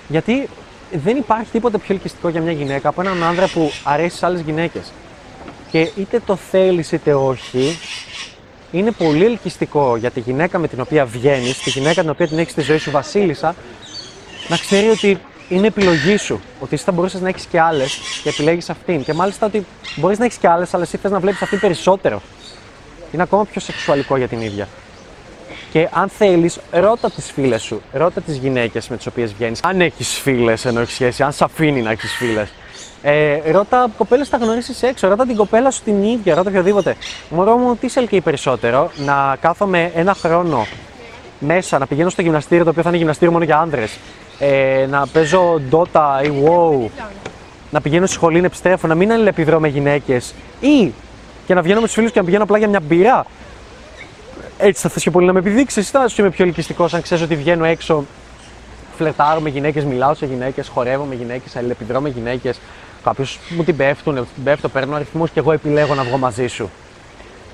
Γιατί 0.08 0.50
δεν 0.92 1.18
υπάρχει 1.18 1.52
τίποτα 1.52 1.78
πιο 1.78 1.94
ελκυστικό 1.94 2.30
για 2.30 2.42
μια 2.42 2.52
γυναίκα 2.52 2.90
από 2.90 3.02
έναν 3.02 3.24
άνδρα 3.24 3.48
που 3.48 3.72
αρέσει 3.84 4.18
σε 4.18 4.26
άλλες 4.26 4.42
γυναίκες. 4.42 4.92
Και 5.72 5.92
είτε 5.96 6.22
το 6.26 6.36
θέλεις 6.36 6.92
είτε 6.92 7.14
όχι, 7.14 7.80
είναι 8.78 8.92
πολύ 8.92 9.26
ελκυστικό 9.26 9.96
για 9.96 10.12
τη 10.12 10.20
γυναίκα 10.20 10.58
με 10.58 10.68
την 10.68 10.80
οποία 10.82 11.06
βγαίνεις, 11.06 11.58
τη 11.58 11.70
γυναίκα 11.70 12.02
την 12.02 12.10
οποία 12.10 12.28
την 12.28 12.38
έχεις 12.38 12.52
στη 12.52 12.62
ζωή 12.62 12.78
σου 12.78 12.92
βασίλισσα, 12.92 13.56
να 14.48 14.58
ξέρει 14.58 14.90
ότι 14.90 15.20
είναι 15.50 15.68
επιλογή 15.68 16.18
σου. 16.18 16.42
Ότι 16.60 16.76
εσύ 16.76 16.84
θα 16.84 16.92
μπορούσες 16.92 17.22
να 17.22 17.30
έχεις 17.30 17.46
και 17.46 17.60
άλλες 17.60 18.00
και 18.24 18.30
επιλέγεις 18.30 18.70
αυτήν. 18.70 19.04
Και 19.04 19.14
μάλιστα 19.14 19.46
ότι 19.46 19.66
μπορείς 19.96 20.18
να 20.18 20.26
έχεις 20.26 20.38
και 20.38 20.48
άλλες, 20.48 20.74
αλλά 20.74 20.84
εσύ 20.84 20.98
θες 20.98 21.12
να 21.12 21.20
βλέπεις 21.20 21.42
αυτήν 21.42 21.60
περισσότερο. 21.60 22.22
Είναι 23.12 23.24
ακόμα 23.24 23.46
πιο 23.46 23.62
σεξουαλικό 23.62 24.18
για 24.18 24.28
την 24.28 24.42
ίδια. 24.42 24.68
Και 25.72 25.90
αν 25.92 26.10
θέλεις, 26.10 26.60
ρώτα 26.72 27.12
τις 27.12 27.32
φίλες 27.32 27.62
σου, 27.62 27.82
ρώτα 27.92 28.22
τις 28.22 28.36
γυναίκες 28.36 28.88
με 28.88 28.98
τις 28.98 29.06
οποίες 29.06 29.34
βγαίνεις. 29.34 29.60
Αν 29.64 29.82
έχεις 29.82 30.10
φίλες 30.10 30.66
ενώ 30.66 30.80
έχεις 30.80 30.94
σχέση, 30.94 31.24
αν 31.24 31.32
σε 31.32 31.44
αφήνει 31.44 31.82
να 31.82 31.92
έχεις 31.92 32.12
φίλες. 32.16 32.50
Ε, 33.02 33.52
ρώτα 33.52 33.88
κοπέλε 33.98 34.24
που 34.24 34.30
θα 34.30 34.38
γνωρίσει 34.38 34.88
έξω, 34.88 35.08
ρώτα 35.08 35.26
την 35.26 35.36
κοπέλα 35.36 35.72
σου 35.72 35.84
την 35.84 36.04
ίδια, 36.04 36.36
ρώτα 36.36 36.50
οποιοδήποτε. 36.50 36.96
Μωρό 37.30 37.58
μου, 37.58 37.76
τι 37.76 37.88
σε 37.88 38.00
ελκύει 38.00 38.22
περισσότερο, 38.22 38.92
να 39.06 39.38
κάθομαι 39.42 39.92
ένα 39.96 40.14
χρόνο 40.14 40.66
μέσα, 41.40 41.78
να 41.78 41.86
πηγαίνω 41.86 42.10
στο 42.10 42.22
γυμναστήριο 42.22 42.64
το 42.64 42.70
οποίο 42.70 42.82
θα 42.82 42.90
είναι 42.90 42.98
γυμναστήριο 42.98 43.32
μόνο 43.32 43.44
για 43.44 43.58
άνδρες, 43.58 43.98
ε, 44.40 44.86
να 44.90 45.08
παίζω 45.08 45.62
Dota 45.72 46.24
ή 46.24 46.32
WoW, 46.46 46.90
να 47.72 47.82
πηγαίνω 47.82 48.06
στη 48.06 48.16
σχολή, 48.16 48.40
να 48.40 48.46
επιστρέφω, 48.46 48.88
να 48.88 48.96
μην 48.96 49.12
αλληλεπιδρώ 49.12 49.60
με 49.60 49.68
γυναίκες 49.68 50.34
ή 50.60 50.94
και 51.48 51.54
να 51.54 51.62
βγαίνω 51.62 51.80
με 51.80 51.86
τους 51.86 51.96
φίλους 51.96 52.12
και 52.12 52.20
να 52.20 52.26
πηγαίνω 52.26 52.44
απλά 52.44 52.58
για 52.58 52.68
μια 52.68 52.80
μπύρα. 52.80 53.26
Έτσι 54.58 54.82
θα 54.82 54.90
θες 54.90 55.04
και 55.04 55.12
πολύ 55.12 55.26
να 55.26 55.34
με 55.34 55.40
επιδείξεις. 55.40 55.78
Εσύ 55.78 55.92
θα 55.92 56.08
είμαι 56.18 56.30
πιο 56.30 56.46
ελκυστικός 56.46 56.94
αν 56.94 57.02
ξέρεις 57.02 57.24
ότι 57.24 57.36
βγαίνω 57.36 57.66
έξω, 57.66 58.06
φλερτάρω 58.98 59.40
με 59.40 59.50
γυναίκες, 59.50 59.84
μιλάω 59.84 60.14
σε 60.14 60.26
γυναίκες, 60.26 60.68
χορεύω 60.68 61.04
με 61.04 61.16
γυναίκες, 61.16 61.56
αλληλεπιδρώ 61.56 62.02
με 62.02 62.10
γυναίκες. 62.10 62.60
Κάποιος 63.08 63.40
μου 63.50 63.64
την 63.64 63.76
πέφτουν, 63.76 64.16
την 64.16 64.44
πέφτω, 64.44 64.70
παίρνω 64.70 64.96
αριθμούς 64.96 65.30
και 65.30 65.40
εγώ 65.40 65.52
επιλέγω 65.52 65.96
να 65.96 66.04
βγω 66.04 66.18
μαζί 66.18 66.48
σου. 66.48 66.70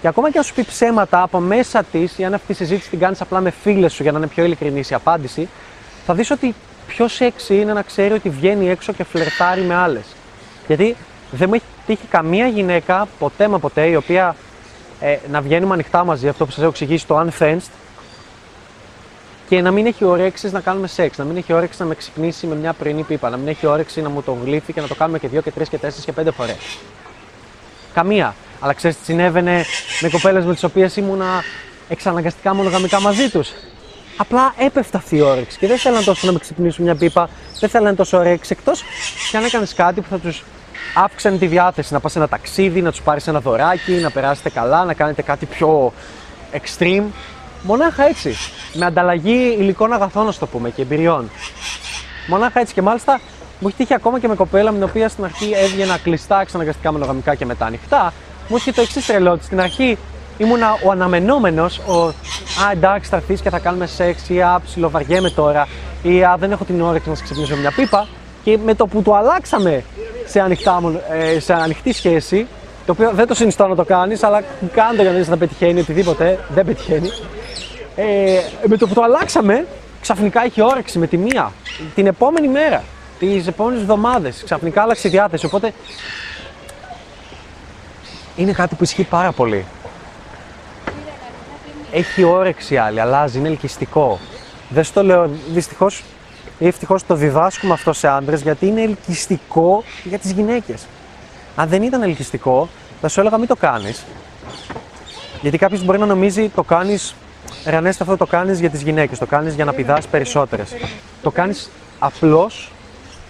Και 0.02 0.08
ακόμα 0.08 0.32
και 0.32 0.38
αν 0.38 0.44
σου 0.44 0.54
πει 0.54 0.64
ψέματα 0.64 1.22
από 1.22 1.40
μέσα 1.40 1.84
της, 1.84 2.18
ή 2.18 2.24
αν 2.24 2.34
αυτή 2.34 2.52
η 2.52 2.56
συζήτηση 2.56 2.90
την 2.90 3.00
κάνεις 3.00 3.22
απλά 3.22 3.42
με 3.42 3.50
φίλες 3.50 3.94
σου 3.94 4.04
για 4.04 4.12
να 4.12 4.18
είναι 4.18 4.28
πιο 4.28 4.44
ειλικρινής 4.44 4.90
η 4.90 4.94
απάντηση, 4.94 5.50
θα 6.06 6.14
δεις 6.14 6.32
ότι 6.32 6.56
πιο 6.88 7.06
σεξy 7.08 7.50
είναι 7.50 7.74
να 7.74 7.82
ξέρει 7.82 8.14
ότι 8.14 8.30
βγαίνει 8.30 8.70
έξω 8.70 8.94
και 8.94 9.04
φλερτάρει 9.04 9.62
με 9.62 9.76
άλλες. 9.76 10.06
Γιατί 10.68 10.96
δεν 11.32 11.50
μου 11.50 11.56
έχει 11.56 11.64
τύχει 11.86 12.08
καμία 12.10 12.48
γυναίκα, 12.48 13.08
ποτέ 13.20 13.48
μα 13.48 13.60
ποτέ, 13.60 13.86
η 13.86 13.96
οποία 13.96 14.36
ε, 15.00 15.18
να 15.32 15.42
βγαίνουμε 15.42 15.74
ανοιχτά 15.74 16.04
μαζί, 16.04 16.28
αυτό 16.28 16.46
που 16.46 16.52
σας 16.52 16.60
έχω 16.60 16.70
εξηγήσει, 16.70 17.08
το 17.08 17.28
unfenced, 17.28 17.70
και 19.54 19.62
να 19.62 19.72
μην 19.72 19.86
έχει 19.86 20.06
όρεξη 20.06 20.50
να 20.52 20.60
κάνουμε 20.60 20.88
σεξ, 20.88 21.18
να 21.18 21.24
μην 21.24 21.38
έχει 21.38 21.54
όρεξη 21.54 21.82
να 21.82 21.88
με 21.88 21.96
ξυπνήσει 21.96 22.48
με 22.48 22.56
μια 22.56 22.74
πρωινή 22.74 23.04
πίπα, 23.04 23.30
να 23.30 23.38
μην 23.38 23.48
έχει 23.48 23.66
όρεξη 23.66 24.02
να 24.02 24.10
μου 24.10 24.22
το 24.22 24.38
γλύφει 24.44 24.74
και 24.74 24.82
να 24.82 24.88
το 24.88 24.96
κάνουμε 24.96 25.20
και 25.20 25.28
δύο 25.28 25.42
και 25.42 25.52
τρεις 25.52 25.70
και 25.70 25.78
τέσσερις 25.78 26.06
και 26.06 26.12
πέντε 26.12 26.32
φορές. 26.32 26.78
Καμία. 27.94 28.36
Αλλά 28.60 28.74
ξέρεις 28.74 28.98
τι 28.98 29.04
συνέβαινε 29.04 29.66
με 30.02 30.10
κοπέλες 30.10 30.46
με 30.46 30.54
τις 30.54 30.64
οποίες 30.64 30.96
ήμουνα 30.96 31.44
εξαναγκαστικά 31.90 32.56
μονογαμικά 32.56 33.02
μαζί 33.02 33.30
τους. 33.30 33.50
Απλά 34.18 34.54
έπεφτα 34.58 34.98
αυτή 34.98 35.16
η 35.16 35.22
όρεξη 35.22 35.58
και 35.58 35.68
δεν 35.68 35.78
θέλανε 35.78 36.04
τόσο 36.04 36.26
να 36.28 36.34
με 36.34 36.40
ξυπνήσουν 36.40 36.84
μια 36.84 36.96
πίπα, 36.96 37.30
δεν 37.60 37.70
θέλανε 37.70 37.96
τόσο 37.96 38.18
όρεξη. 38.18 38.56
Εκτός 38.58 38.84
κι 39.30 39.38
αν 39.38 39.44
έκανες 39.44 39.74
κάτι 39.74 40.02
που 40.02 40.08
θα 40.10 40.18
τους 40.18 40.44
αύξανε 40.96 41.38
τη 41.38 41.48
διάθεση, 41.48 41.94
να 41.94 42.00
πας 42.00 42.12
σε 42.12 42.18
ένα 42.18 42.28
ταξίδι, 42.28 42.82
να 42.82 42.92
τους 42.92 43.02
πάρεις 43.02 43.28
ένα 43.28 43.40
δωράκι, 43.40 43.92
να 43.92 44.12
περάσετε 44.12 44.50
καλά, 44.50 44.86
να 44.86 44.94
κάνετε 44.94 45.22
κάτι 45.22 45.46
πιο 45.46 45.94
extreme. 46.54 47.06
Μονάχα 47.64 48.08
έτσι. 48.08 48.36
Με 48.74 48.86
ανταλλαγή 48.86 49.56
υλικών 49.60 49.94
αγαθών, 49.94 50.26
να 50.26 50.34
το 50.34 50.48
πούμε, 50.48 50.70
και 50.70 50.82
εμπειριών. 50.82 51.30
Μονάχα 52.28 52.60
έτσι. 52.60 52.74
Και 52.74 52.82
μάλιστα 52.82 53.20
μου 53.60 53.68
έχει 53.68 53.78
τύχει 53.78 53.94
ακόμα 53.94 54.20
και 54.20 54.28
με 54.28 54.36
κοπέλα 54.36 54.72
με 54.72 54.78
την 54.78 54.88
οποία 54.90 55.10
στην 55.10 55.24
αρχή 55.24 55.52
έβγαινα 55.64 55.98
κλειστά, 55.98 56.42
εξαναγκαστικά 56.42 56.92
μονογαμικά 56.92 57.36
και 57.36 57.46
μετά 57.46 57.66
ανοιχτά. 57.66 58.14
Μου 58.48 58.56
είχε 58.58 58.72
το 58.72 58.82
εξής 58.82 59.06
τρελό 59.06 59.32
ότι 59.32 59.44
στην 59.44 59.60
αρχή 59.62 59.98
ήμουνα 60.38 60.78
ο 60.86 60.92
αναμενόμενος, 60.92 61.78
ο 61.78 62.06
Α, 62.68 62.72
εντάξει, 62.72 63.10
θα 63.10 63.16
έρθεις 63.16 63.42
και 63.42 63.50
θα 63.50 63.60
κάνουμε 63.60 63.86
σεξ, 63.86 64.30
ή 64.30 64.42
Α, 64.42 64.62
ψιλοβαριέμαι 64.66 65.30
τώρα, 65.30 65.68
ή 66.02 66.24
Α, 66.24 66.36
δεν 66.40 66.52
έχω 66.52 66.64
την 66.64 66.82
όρεξη 66.82 67.10
να 67.10 67.16
σε 67.16 67.24
ξυπνήσω 67.24 67.56
μια 67.56 67.72
πίπα. 67.76 68.08
Και 68.44 68.58
με 68.66 68.76
το 68.76 68.88
που 68.88 69.02
το 69.02 69.16
αλλάξαμε 69.16 69.84
σε, 70.26 70.40
ανοιχτά, 70.40 70.82
μονο- 70.82 71.02
ε, 71.36 71.40
σε 71.40 71.54
ανοιχτή 71.54 71.94
σχέση, 71.94 72.48
το 72.86 72.92
οποίο 72.92 73.12
δεν 73.14 73.28
το 73.28 73.34
συνιστώ 73.34 73.68
να 73.68 73.76
το 73.76 73.84
κάνεις, 73.84 74.24
αλλά 74.24 74.44
κάντε 74.74 75.02
για 75.02 75.12
να 75.12 75.18
δεις 75.18 75.28
να 75.28 75.38
πετυχαίνει 75.38 75.80
οτιδήποτε, 75.80 76.40
δεν 76.50 76.66
πετυχαίνει. 76.66 77.10
Ε, 77.96 78.40
με 78.68 78.78
το 78.78 78.88
που 78.88 78.94
το 78.94 79.02
αλλάξαμε, 79.02 79.68
ξαφνικά 80.02 80.46
είχε 80.46 80.62
όρεξη 80.62 81.00
με 81.00 81.08
τη 81.08 81.18
μία. 81.18 81.52
Την 81.96 82.08
επόμενη 82.08 82.48
μέρα, 82.48 82.84
τις 83.20 83.48
επόμενες 83.48 83.82
εβδομάδες, 83.82 84.42
ξαφνικά 84.44 84.82
άλλαξε 84.82 85.08
η 85.08 85.12
διάθεση. 85.12 85.46
Οπότε 85.46 85.74
είναι 88.36 88.52
κάτι 88.52 88.76
που 88.76 88.84
ισχύει 88.84 89.04
πάρα 89.04 89.32
πολύ. 89.32 89.66
Έχει 91.92 92.24
όρεξη 92.24 92.78
άλλη, 92.78 93.00
αλλάζει, 93.00 93.38
είναι 93.38 93.48
ελκυστικό. 93.48 94.20
Δεν 94.70 94.84
στο 94.84 95.04
λέω, 95.04 95.30
δυστυχώς 95.52 96.04
ή 96.60 96.68
ευτυχώς 96.68 97.06
το 97.06 97.16
διδάσκουμε 97.16 97.74
αυτό 97.74 97.94
σε 97.94 98.08
άντρες 98.08 98.42
γιατί 98.42 98.68
είναι 98.68 98.82
ελκυστικό 98.82 99.84
για 100.04 100.20
τις 100.20 100.32
γυναίκες. 100.32 100.86
Αν 101.56 101.68
δεν 101.68 101.84
ήταν 101.84 102.04
ελκυστικό, 102.04 102.70
θα 103.02 103.08
σου 103.08 103.20
έλεγα 103.20 103.38
μην 103.38 103.48
το 103.48 103.56
κάνεις. 103.56 104.04
Γιατί 105.42 105.58
κάποιος 105.58 105.84
μπορεί 105.84 106.00
να 106.00 106.06
νομίζει 106.06 106.50
το 106.50 106.64
κάνεις. 106.64 107.16
Ρε 107.66 107.76
Ανέστη, 107.76 108.02
αυτό 108.02 108.18
το 108.18 108.26
κάνεις 108.26 108.60
για 108.60 108.70
τις 108.70 108.82
γυναίκες. 108.82 109.18
Το 109.18 109.26
κάνεις 109.26 109.56
για 109.56 109.66
να 109.66 109.74
πηδάς 109.74 110.08
περισσότερες. 110.08 110.76
Το 111.22 111.32
κάνεις 111.32 111.70
απλώς 112.00 112.72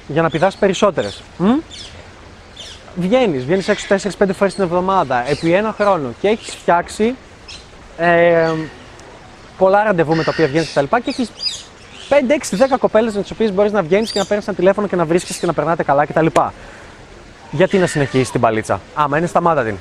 για 0.07 0.21
να 0.21 0.29
πηδάς 0.29 0.55
περισσότερες. 0.55 1.23
Βγαίνεις, 2.95 3.45
βγαίνεις 3.45 3.67
έξω 3.67 3.85
4-5 3.87 4.33
φορές 4.33 4.53
την 4.53 4.63
εβδομάδα 4.63 5.29
επί 5.29 5.53
ένα 5.53 5.75
χρόνο 5.77 6.13
και 6.21 6.27
έχεις 6.27 6.55
φτιάξει 6.55 7.15
ε, 7.97 8.51
πολλά 9.57 9.83
ραντεβού 9.83 10.15
με 10.15 10.23
τα 10.23 10.31
οποία 10.33 10.47
βγαίνεις 10.47 10.73
κτλ. 10.73 10.95
Και 10.95 11.09
έχεις 11.09 11.31
5, 12.09 12.33
6, 12.33 12.75
10 12.75 12.77
κοπέλες 12.79 13.15
με 13.15 13.21
τις 13.21 13.31
οποίες 13.31 13.53
μπορείς 13.53 13.71
να 13.71 13.81
βγαίνεις 13.81 14.11
και 14.11 14.19
να 14.19 14.25
παίρνεις 14.25 14.47
ένα 14.47 14.55
τηλέφωνο 14.55 14.87
και 14.87 14.95
να 14.95 15.05
βρίσκεις 15.05 15.37
και 15.37 15.45
να 15.45 15.53
περνάτε 15.53 15.83
καλά 15.83 16.05
κτλ. 16.05 16.25
Γιατί 17.51 17.77
να 17.77 17.87
συνεχίσεις 17.87 18.31
την 18.31 18.41
παλίτσα. 18.41 18.81
Άμα 18.93 19.17
είναι, 19.17 19.27
σταμάτα 19.27 19.63
την. 19.63 19.77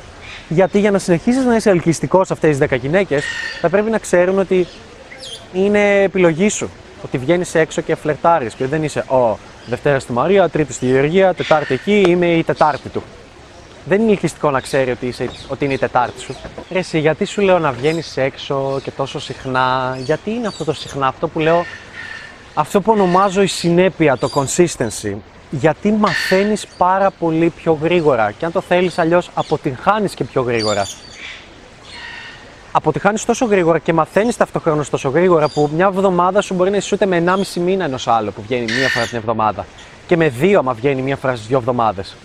Γιατί 0.52 0.78
για 0.78 0.90
να 0.90 0.98
συνεχίσεις 0.98 1.44
να 1.44 1.56
είσαι 1.56 1.70
ελκυστικός 1.70 2.26
σε 2.26 2.32
αυτές 2.32 2.58
τις 2.58 2.68
10 2.70 2.78
γυναίκε, 2.80 3.20
θα 3.60 3.68
πρέπει 3.68 3.90
να 3.90 3.98
ξέρουν 3.98 4.38
ότι 4.38 4.66
είναι 5.52 6.02
επιλογή 6.02 6.48
σου. 6.48 6.70
Ότι 7.04 7.18
βγαίνεις 7.18 7.54
έξω 7.54 7.80
και 7.80 7.94
φλερτάρεις 7.94 8.54
και 8.54 8.66
δεν 8.66 8.82
είσαι 8.82 9.04
ο 9.08 9.38
Δευτέρας 9.66 10.02
στη 10.02 10.12
Μαρία, 10.12 10.48
Τρίτη 10.48 10.72
στη 10.72 10.86
Γεωργία, 10.86 11.34
Τετάρτη 11.34 11.74
εκεί, 11.74 12.04
είμαι 12.08 12.26
η 12.26 12.42
Τετάρτη 12.42 12.88
του. 12.88 13.02
Δεν 13.84 14.00
είναι 14.00 14.10
ελκυστικό 14.10 14.50
να 14.50 14.60
ξέρει 14.60 14.90
ότι, 14.90 15.06
είσαι, 15.06 15.30
ότι 15.48 15.64
είναι 15.64 15.74
η 15.74 15.78
Τετάρτη 15.78 16.20
σου. 16.20 16.34
Ρε, 16.70 16.78
εσύ, 16.78 16.98
γιατί 16.98 17.24
σου 17.24 17.40
λέω 17.40 17.58
να 17.58 17.72
βγαίνεις 17.72 18.16
έξω 18.16 18.80
και 18.82 18.90
τόσο 18.90 19.20
συχνά, 19.20 19.98
γιατί 20.04 20.30
είναι 20.30 20.46
αυτό 20.46 20.64
το 20.64 20.72
συχνά, 20.72 21.06
αυτό 21.06 21.28
που 21.28 21.38
λέω, 21.38 21.64
αυτό 22.54 22.80
που 22.80 22.92
ονομάζω 22.92 23.42
η 23.42 23.46
συνέπεια, 23.46 24.16
το 24.16 24.30
consistency. 24.34 25.14
Γιατί 25.60 25.92
μαθαίνεις 25.92 26.66
πάρα 26.78 27.10
πολύ 27.10 27.48
πιο 27.50 27.78
γρήγορα. 27.82 28.30
Και 28.30 28.44
αν 28.44 28.52
το 28.52 28.60
θέλεις 28.60 28.98
αλλιώς, 28.98 29.30
αποτυγχάνεις 29.34 30.14
και 30.14 30.24
πιο 30.24 30.42
γρήγορα 30.42 30.86
αποτυχάνει 32.72 33.18
τόσο 33.26 33.44
γρήγορα 33.44 33.78
και 33.78 33.92
μαθαίνεις 33.92 34.36
ταυτόχρονα 34.36 34.84
τόσο 34.90 35.08
γρήγορα 35.08 35.48
που 35.48 35.70
μια 35.74 35.86
εβδομάδα 35.86 36.40
σου 36.40 36.54
μπορεί 36.54 36.70
να 36.70 36.76
ισούται 36.76 37.06
με 37.06 37.24
1,5 37.26 37.60
μήνα 37.60 37.84
ενός 37.84 38.08
άλλου 38.08 38.32
που 38.32 38.42
βγαίνει 38.42 38.72
μία 38.72 38.88
φορά 38.88 39.06
την 39.06 39.16
εβδομάδα. 39.16 39.66
Και 40.06 40.16
με 40.16 40.28
δύο, 40.28 40.58
άμα 40.58 40.72
βγαίνει 40.72 41.02
μία 41.02 41.16
φορά 41.16 41.34
στις 41.34 41.46
δύο 41.46 41.58
εβδομάδες. 41.58 42.16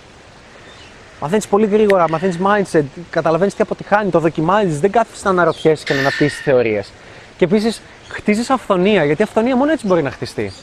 Μαθαίνεις 1.21 1.47
πολύ 1.47 1.65
γρήγορα, 1.65 2.09
μαθαίνεις 2.09 2.37
mindset, 2.43 2.83
καταλαβαίνεις 3.09 3.55
τι 3.55 3.61
αποτυχάνει, 3.61 4.09
το 4.09 4.19
δοκιμάζεις, 4.19 4.79
δεν 4.79 4.91
κάθεσαι 4.91 5.21
να 5.23 5.29
αναρωτιέσαι 5.29 5.83
και 5.83 5.93
να 5.93 5.99
αναπτύσσεις 5.99 6.41
θεωρίες. 6.41 6.91
Και 7.37 7.45
επίσης 7.45 7.81
χτίζεις 8.07 8.49
αυθονία, 8.49 9.05
γιατί 9.05 9.21
η 9.21 9.23
αυθονία 9.23 9.55
μόνο 9.55 9.71
έτσι 9.71 9.87
μπορεί 9.87 10.01
να 10.01 10.11
χτιστεί. 10.11 10.53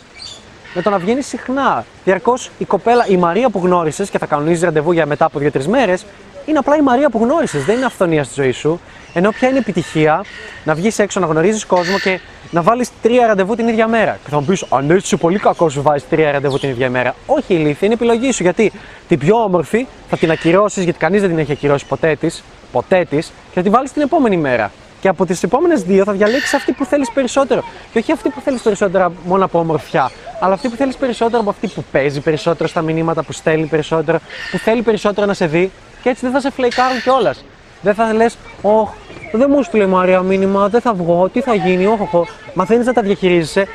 Με 0.75 0.83
το 0.83 0.91
να 0.91 0.99
βγαίνει 0.99 1.23
συχνά. 1.23 1.85
Διαρκώς 2.05 2.51
η 2.59 2.65
κοπέλα, 2.65 3.07
η 3.07 3.17
Μαρία 3.17 3.51
που 3.51 3.61
γνώρισες 3.65 4.11
και 4.11 4.19
θα 4.19 4.27
κανονίζεις 4.27 4.63
ραντεβού 4.63 4.93
για 4.93 5.07
μετά 5.07 5.25
από 5.25 5.39
2-3 5.39 5.67
μέρες, 5.67 6.07
είναι 6.47 6.59
απλά 6.59 6.77
η 6.77 6.81
Μαρία 6.81 7.11
που 7.11 7.19
γνώρισες. 7.23 7.65
Δεν 7.65 7.77
είναι 7.77 7.85
αυθονία 7.85 8.25
στη 8.25 8.43
ζωή 8.43 8.53
σου. 8.53 8.81
Ενώ 9.15 9.31
πια 9.31 9.49
είναι 9.49 9.59
επιτυχία 9.59 10.25
να 10.65 10.75
βγεις 10.75 10.99
έξω, 10.99 11.21
να 11.21 11.27
γνωρίζεις 11.27 11.65
κόσμο 11.65 11.99
και 11.99 12.21
να 12.51 12.63
βάλεις 12.63 12.89
τρία 13.03 13.27
ραντεβού 13.27 13.55
την 13.55 13.69
ίδια 13.69 13.89
μέρα. 13.89 14.19
Και 14.25 14.31
θα 14.31 14.41
μου 14.41 14.45
πεις, 14.45 14.65
Αν 14.69 14.91
έτσι 14.91 15.05
είσαι 15.05 15.17
πολύ 15.17 15.39
κακός 15.39 15.73
σου 15.73 15.83
βάζεις 15.83 16.09
τρία 16.09 16.33
ραντεβού 16.33 16.59
την 16.59 16.69
ίδια 16.69 16.91
μέρα. 16.91 17.15
Όχι, 17.27 17.55
ηλίθεια, 17.55 17.87
είναι 17.87 17.95
επιλογή 17.95 18.33
σου. 18.33 18.43
Γιατί 18.43 18.73
την 19.09 19.19
πιο 19.19 19.37
όμορφη 19.37 19.87
θα 20.09 20.17
την 20.17 20.31
ακυρώσεις, 20.31 20.85
γιατί 20.85 20.99
κανείς 20.99 21.21
δεν 21.21 21.31
την 21.31 21.39
έχει 21.39 21.53
ακυρώσει 21.53 21.87
ποτέ 21.87 22.17
της, 22.17 22.45
ποτέ 22.73 23.07
της, 23.11 23.27
και 23.27 23.55
θα 23.55 23.63
τη 23.63 23.69
βάλεις 23.69 23.93
την 23.93 24.03
επόμενη 24.03 24.37
μέρα. 24.37 24.71
Και 25.01 25.09
από 25.09 25.27
τις 25.27 25.43
επόμενες 25.43 25.83
δύο 25.83 26.05
θα 26.05 26.13
διαλέξεις 26.13 26.55
αυτή 26.55 26.73
που 26.73 26.85
θέλεις 26.85 27.11
περισσότερο. 27.11 27.65
Και 27.93 27.99
όχι 27.99 28.13
αυτή 28.13 28.29
που 28.29 28.41
θέλεις 28.41 28.63
περισσότερο 28.63 29.13
μόνο 29.25 29.45
από 29.45 29.59
ομορφιά, 29.59 30.11
αλλά 30.41 30.55
αυτή 30.55 30.69
που 30.69 30.77
θέλεις 30.77 30.97
περισσότερο 30.97 31.41
από 31.41 31.51
αυτή 31.51 31.67
που 31.67 31.85
παίζει 31.93 32.21
περισσότερο 32.21 32.69
στα 32.69 32.81
μηνύματα, 32.81 33.23
που 33.23 33.33
στέλνει 33.33 33.67
περισσότερο, 33.67 34.19
που 34.51 34.59
θέλει 34.59 34.83
περισσότερο 34.83 35.27
να 35.27 35.35
σε 35.35 35.47
δει. 35.47 35.71
Και 36.03 36.09
έτσι 36.09 36.25
δεν 36.25 36.33
θα 36.35 36.41
σε 36.41 36.51
φλεϊκάρουν 36.51 37.03
κιόλας. 37.03 37.45
Δεν 37.81 37.95
θα 37.95 38.13
λες, 38.13 38.37
Ωχ, 38.63 38.91
δεν 39.33 39.51
μου 39.51 39.63
στείλε 39.63 39.83
η 39.83 39.87
Μαρία 39.87 40.21
μήνυμα, 40.21 40.69
δεν 40.69 40.81
θα 40.81 40.95
βγω, 40.95 41.29
τι 41.29 41.41
θα 41.41 41.55
γίνει, 41.55 41.87
όχ, 41.87 42.15
όχ. 42.15 42.29
Μαθαίνεις 42.55 42.87
να 42.87 42.93
τα 42.93 43.03
διαχειρίζεσαι 43.03 43.67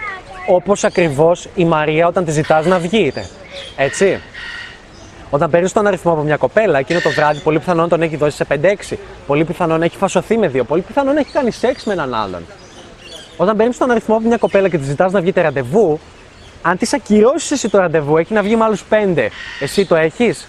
όπως 0.47 0.83
ακριβώς 0.83 1.47
η 1.55 1.65
Μαρία 1.65 2.07
όταν 2.07 2.25
τη 2.25 2.31
ζητάς 2.31 2.65
να 2.65 2.79
βγείτε. 2.79 3.25
Έτσι. 3.75 4.21
Όταν 5.29 5.49
παίρνεις 5.49 5.71
τον 5.71 5.87
αριθμό 5.87 6.11
από 6.11 6.21
μια 6.21 6.37
κοπέλα, 6.37 6.79
εκείνο 6.79 6.99
το 6.99 7.09
βράδυ 7.09 7.39
πολύ 7.39 7.59
πιθανόν 7.59 7.89
τον 7.89 8.01
έχει 8.01 8.15
δώσει 8.15 8.35
σε 8.35 8.45
5-6. 8.89 8.97
Πολύ 9.27 9.43
πιθανόν 9.43 9.81
έχει 9.81 9.97
φασωθεί 9.97 10.37
με 10.37 10.47
δύο. 10.47 10.63
Πολύ 10.63 10.81
πιθανόν 10.81 11.17
έχει 11.17 11.31
κάνει 11.31 11.51
σεξ 11.51 11.83
με 11.83 11.93
έναν 11.93 12.13
άλλον. 12.13 12.45
Όταν 13.37 13.57
παίρνεις 13.57 13.77
τον 13.77 13.91
αριθμό 13.91 14.15
από 14.15 14.27
μια 14.27 14.37
κοπέλα 14.37 14.69
και 14.69 14.77
τη 14.77 14.83
ζητάς 14.83 15.11
να 15.11 15.21
βγείτε 15.21 15.41
ραντεβού, 15.41 15.99
αν 16.61 16.77
τη 16.77 16.89
ακυρώσεις 16.93 17.51
εσύ 17.51 17.69
το 17.69 17.77
ραντεβού, 17.77 18.17
έχει 18.17 18.33
να 18.33 18.41
βγει 18.41 18.55
με 18.55 18.63
άλλους 18.63 18.83
5. 18.89 19.29
Εσύ 19.59 19.85
το 19.85 19.95
έχεις; 19.95 20.47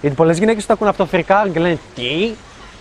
Γιατί 0.00 0.16
πολλές 0.16 0.38
γυναίκες 0.38 0.66
το 0.66 0.72
ακούν 0.72 0.88
αυτό 0.88 1.06
φρικάρουν 1.06 1.52
και 1.52 1.60
λένε 1.60 1.78
Τι, 1.94 2.30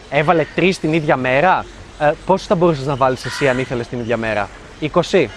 έβαλε 0.10 0.46
τρεις 0.56 0.80
την 0.80 0.94
ίδια 0.94 1.16
μέρα; 1.16 1.66
Ε, 2.00 2.12
Πόσους 2.26 2.48
θα 2.48 2.56
μπορούσες 2.56 2.86
να 2.86 2.96
βάλεις 2.96 3.26
εσύ 3.26 3.50
αν 3.50 3.60
ήθελες 3.60 3.88
την 3.88 4.00
ίδια 4.00 4.18
μέρα, 4.18 4.50
20. 4.80 5.30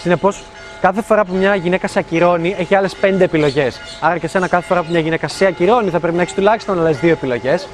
Συνεπώς, 0.00 0.42
κάθε 0.80 1.02
φορά 1.02 1.24
που 1.24 1.34
μια 1.34 1.54
γυναίκα 1.54 1.88
σε 1.88 1.98
ακυρώνει, 1.98 2.54
έχει 2.58 2.74
άλλες 2.74 2.94
5 3.00 3.24
επιλογές. 3.24 3.80
Άρα 4.00 4.18
και 4.18 4.28
σένα, 4.28 4.48
κάθε 4.48 4.66
φορά 4.66 4.82
που 4.82 4.90
μια 4.90 5.00
γυναίκα 5.00 5.28
σε 5.28 5.46
ακυρώνει, 5.46 5.90
θα 5.90 6.00
πρέπει 6.00 6.16
να 6.16 6.22
έχεις 6.22 6.34
τουλάχιστον 6.34 6.80
άλλες 6.80 6.98
2 6.98 7.10
επιλογές. 7.10 7.68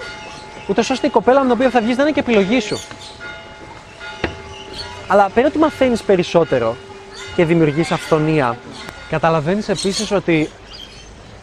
Ούτως 0.69 0.91
ώστε 0.91 1.07
η 1.07 1.11
κοπέλα 1.11 1.39
με 1.39 1.45
την 1.45 1.55
οποία 1.55 1.71
θα 1.71 1.81
βγεις 1.81 1.97
να 1.97 2.03
είναι 2.03 2.13
και 2.13 2.21
επιλογή 2.21 2.61
σου. 2.61 2.79
Αλλά 5.07 5.31
πέρα 5.35 5.47
ότι 5.47 5.59
μαθαίνεις 5.59 6.03
περισσότερο 6.03 6.77
και 7.39 7.45
δημιουργείς 7.45 7.91
αυθονία, 7.91 8.57
καταλαβαίνεις 9.11 9.69
επίσης 9.69 10.11
ότι 10.11 10.51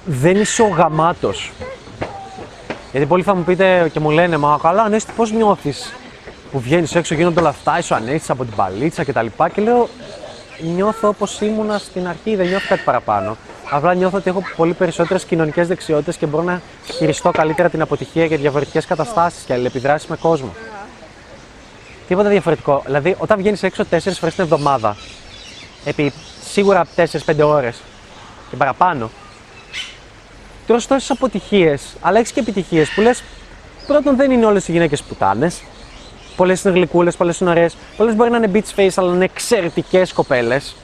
δεν 0.05 0.35
είσαι 0.35 0.61
ο 0.61 0.67
γαμάτος. 0.67 1.51
Γιατί 2.91 3.05
πολλοί 3.05 3.23
θα 3.23 3.35
μου 3.35 3.43
πείτε 3.43 3.89
και 3.93 3.99
μου 3.99 4.09
λένε, 4.09 4.37
Μα 4.37 4.59
καλά, 4.61 4.83
Ανέστη, 4.83 5.11
πώς 5.15 5.31
νιώθεις 5.31 5.93
που 6.51 6.59
βγαίνεις 6.59 6.95
έξω, 6.95 7.15
γίνονται 7.15 7.39
όλα 7.39 7.49
αυτά, 7.49 7.77
είσαι 7.79 7.93
ο 7.93 7.95
Ανέστης 7.95 8.29
από 8.29 8.45
την 8.45 8.55
παλίτσα 8.55 9.03
κτλ. 9.03 9.25
Και, 9.25 9.49
και 9.53 9.61
λέω, 9.61 9.89
νιώθω 10.75 11.07
όπως 11.07 11.41
ήμουνα 11.41 11.77
στην 11.77 12.07
αρχή, 12.07 12.35
δεν 12.35 12.47
νιώθω 12.47 12.67
κάτι 12.67 12.81
παραπάνω. 12.85 13.37
Απλά 13.69 13.93
νιώθω 13.93 14.17
ότι 14.17 14.29
έχω 14.29 14.41
πολύ 14.55 14.73
περισσότερες 14.73 15.23
κοινωνικές 15.23 15.67
δεξιότητες 15.67 16.17
και 16.17 16.25
μπορώ 16.25 16.43
να 16.43 16.61
χειριστώ 16.93 17.31
καλύτερα 17.31 17.69
την 17.69 17.81
αποτυχία 17.81 18.27
και 18.27 18.37
διαφορετικές 18.37 18.85
καταστάσεις 18.85 19.43
και 19.43 19.53
αλληλεπιδράσεις 19.53 20.07
με 20.07 20.15
κόσμο. 20.15 20.53
Τίποτα 22.07 22.29
διαφορετικό. 22.29 22.81
Δηλαδή, 22.85 23.15
όταν 23.17 23.37
βγαίνεις 23.37 23.63
έξω 23.63 23.83
4 23.89 23.97
φορές 24.19 24.35
την 24.35 24.43
εβδομάδα, 24.43 24.95
επί 25.85 26.13
σίγουρα 26.51 26.85
4-5 26.95 27.07
ώρες 27.43 27.81
και 28.49 28.55
παραπάνω, 28.55 29.09
τρως 30.67 30.87
τόσες 30.87 31.09
αποτυχίες, 31.09 31.81
αλλά 32.01 32.19
έχεις 32.19 32.31
και 32.31 32.39
επιτυχίες 32.39 32.89
που 32.89 33.01
λες: 33.01 33.23
Πρώτον, 33.87 34.15
δεν 34.15 34.31
είναι 34.31 34.45
όλες 34.45 34.67
οι 34.67 34.71
γυναίκες 34.71 35.01
πουτάνες. 35.01 35.63
Πολλές 36.35 36.63
είναι 36.63 36.73
γλυκούλες, 36.73 37.15
πολλές 37.15 37.39
είναι 37.39 37.49
ωραίες. 37.49 37.75
Πολλές 37.97 38.15
μπορεί 38.15 38.29
να 38.29 38.37
είναι 38.37 38.51
beach 38.53 38.79
face, 38.79 38.89
αλλά 38.95 39.13
είναι 39.13 39.23
εξαιρετικές 39.23 40.13
κοπέλες. 40.13 40.75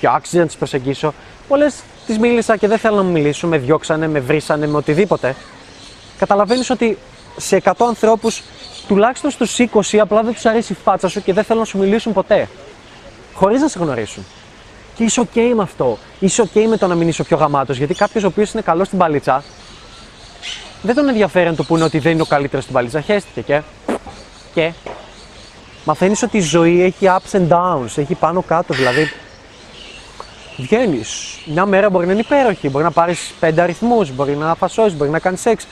Και 0.00 0.08
άξιζε 0.14 0.38
να 0.38 0.46
τις 0.46 0.56
προσεγγίσω. 0.56 1.14
Πολλές 1.48 1.74
τις 2.06 2.18
μίλησα 2.18 2.56
και 2.56 2.68
δεν 2.68 2.78
θέλω 2.78 2.96
να 2.96 3.02
μου 3.02 3.10
μιλήσουν, 3.10 3.48
με 3.48 3.58
διώξανε, 3.58 4.08
με 4.08 4.20
βρίσανε, 4.20 4.66
με 4.66 4.76
οτιδήποτε. 4.76 5.34
Καταλαβαίνεις 6.18 6.70
ότι 6.70 6.98
σε 7.36 7.56
100 7.56 7.86
ανθρώπους, 7.86 8.42
τουλάχιστον 8.88 9.30
στους 9.30 9.58
20, 9.58 9.98
απλά 9.98 10.22
δεν 10.22 10.32
τους 10.32 10.46
αρέσει 10.46 10.72
η 10.72 10.76
φάτσα 10.84 11.08
σου 11.08 11.22
και 11.22 11.32
δεν 11.32 11.44
θέλουν 11.44 11.60
να 11.60 11.68
σου 11.68 11.78
μιλήσουν 11.78 12.12
ποτέ. 12.12 12.48
Χωρίς 13.34 13.60
να 13.60 13.68
σε 13.68 13.78
γνωρίσουν. 13.78 14.24
Και 14.94 15.04
είσαι 15.04 15.20
OK 15.20 15.52
με 15.54 15.62
αυτό. 15.62 15.98
Είσαι 16.18 16.42
OK 16.42 16.66
με 16.68 16.76
το 16.76 16.86
να 16.86 16.94
μην 16.94 17.08
είσαι 17.08 17.22
ο 17.22 17.24
πιο 17.24 17.36
γαμάτος. 17.36 17.76
Γιατί 17.76 17.94
κάποιος 17.94 18.24
ο 18.24 18.26
οποίος 18.26 18.52
είναι 18.52 18.62
καλός 18.62 18.86
στην 18.86 18.98
παλίτσα, 18.98 19.44
δεν 20.82 20.94
τον 20.94 21.08
ενδιαφέρει 21.08 21.48
να 21.48 21.54
του 21.54 21.66
πούνε 21.66 21.84
ότι 21.84 21.98
δεν 21.98 22.12
είναι 22.12 22.22
ο 22.22 22.24
καλύτερος 22.24 22.64
στην 22.64 22.74
παλίτσα. 22.74 23.00
Χαίστηκε 23.00 23.40
και. 23.40 23.62
Και. 24.54 24.72
Μαθαίνεις 25.84 26.22
ότι 26.22 26.36
η 26.36 26.40
ζωή 26.40 26.82
έχει 26.82 27.06
ups 27.08 27.38
and 27.38 27.48
downs, 27.48 27.96
έχει 27.96 28.14
πάνω 28.14 28.42
κάτω. 28.42 28.74
Δηλαδή, 28.74 29.12
βγαίνεις. 30.56 31.38
Μια 31.44 31.66
μέρα 31.66 31.90
μπορεί 31.90 32.06
να 32.06 32.12
είναι 32.12 32.20
υπέροχη, 32.20 32.68
μπορεί 32.68 32.84
να 32.84 32.90
πάρεις 32.90 33.34
πέντε 33.40 33.62
αριθμούς, 33.62 34.10
μπορεί 34.10 34.36
να 34.36 34.54
φασώσεις, 34.54 34.96
μπορεί 34.96 35.10
να 35.10 35.18
κάνεις 35.18 35.40
σεξ. 35.40 35.66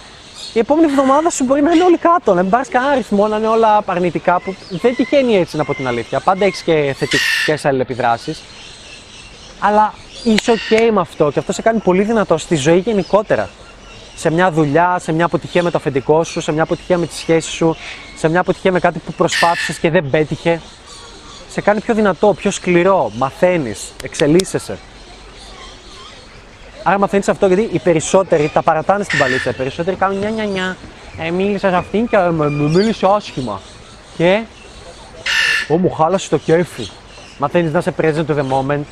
Η 0.55 0.59
επόμενη 0.59 0.87
εβδομάδα 0.91 1.31
σου 1.31 1.45
μπορεί 1.45 1.63
να 1.63 1.73
είναι 1.73 1.85
όλοι 1.85 1.99
κάτω, 1.99 2.35
να 2.35 2.43
μην 2.43 2.51
πάρεις 2.51 2.69
κανένα 2.69 2.93
αριθμό, 2.93 3.29
να 3.29 3.37
είναι 3.37 3.47
όλα 3.47 3.83
αρνητικά 3.87 4.41
που 4.41 4.55
δεν 4.71 4.97
τυχαίνει 4.97 5.37
έτσι 5.37 5.57
να 5.57 5.65
πω 5.65 5.75
την 5.75 5.87
αλήθεια. 5.87 6.21
Πάντα 6.21 6.45
έχεις 6.45 6.63
και 6.63 6.95
θετικές 6.99 7.65
αλληλεπιδράσεις. 7.65 8.43
Αλλά 9.59 9.95
είσαι 10.25 10.53
OK 10.53 10.91
με 10.93 11.01
αυτό 11.01 11.31
και 11.31 11.39
αυτό 11.39 11.53
σε 11.53 11.63
κάνει 11.63 11.79
πολύ 11.79 12.03
δυνατό 12.03 12.39
στη 12.39 12.57
ζωή 12.57 12.79
γενικότερα. 12.79 13.49
Σε 14.17 14.31
μια 14.31 14.51
δουλειά, 14.51 14.99
σε 14.99 15.13
μια 15.13 15.25
αποτυχία 15.25 15.63
με 15.63 15.71
το 15.71 15.79
αφεντικό 15.79 16.25
σου, 16.25 16.41
σε 16.41 16.53
μια 16.53 16.63
αποτυχία 16.63 16.99
με 16.99 17.07
τη 17.07 17.15
σχέση 17.15 17.51
σου, 17.51 17.77
σε 18.17 18.29
μια 18.29 18.41
αποτυχία 18.41 18.73
με 18.73 18.81
κάτι 18.81 18.99
που 18.99 19.13
προσπάθησες 19.13 19.79
και 19.79 19.91
δεν 19.91 20.11
πέτυχε. 20.11 20.61
Σε 21.51 21.61
κάνει 21.61 21.81
πιο 21.81 21.95
δυνατό, 21.95 22.35
πιο 22.35 22.51
σκληρό, 22.51 23.11
μαθαίνεις, 23.17 23.93
εξελίσσεσαι. 24.03 24.79
Άρα 26.83 26.99
μαθαίνεις 26.99 27.29
αυτό 27.29 27.47
γιατί 27.47 27.69
οι 27.73 27.79
περισσότεροι 27.79 28.51
τα 28.55 28.63
παρατάνε 28.63 29.05
στην 29.05 29.19
μπαλίτσα. 29.19 29.51
Οι 29.51 29.53
περισσότεροι 29.53 29.97
κάνουν 29.97 30.19
νια 30.19 30.31
νια 30.31 30.45
νια. 30.45 30.77
Ε, 31.19 31.31
μίλησα 31.31 31.69
σε 31.69 31.77
αυτήν 31.77 32.09
και 32.09 32.17
μου 32.17 32.51
μου 32.51 32.71
μίλησε 32.71 33.07
άσχημα. 33.17 33.61
Και. 34.17 34.43
Ω, 35.69 35.77
μου 35.77 35.91
χάλασε 35.91 36.29
το 36.29 36.39
κέφι. 36.39 36.89
Μαθαίνεις 37.39 37.73
να 37.73 37.79
είσαι 37.79 37.95
present 38.01 38.27
to 38.27 38.37
the 38.37 38.45
moment. 38.51 38.85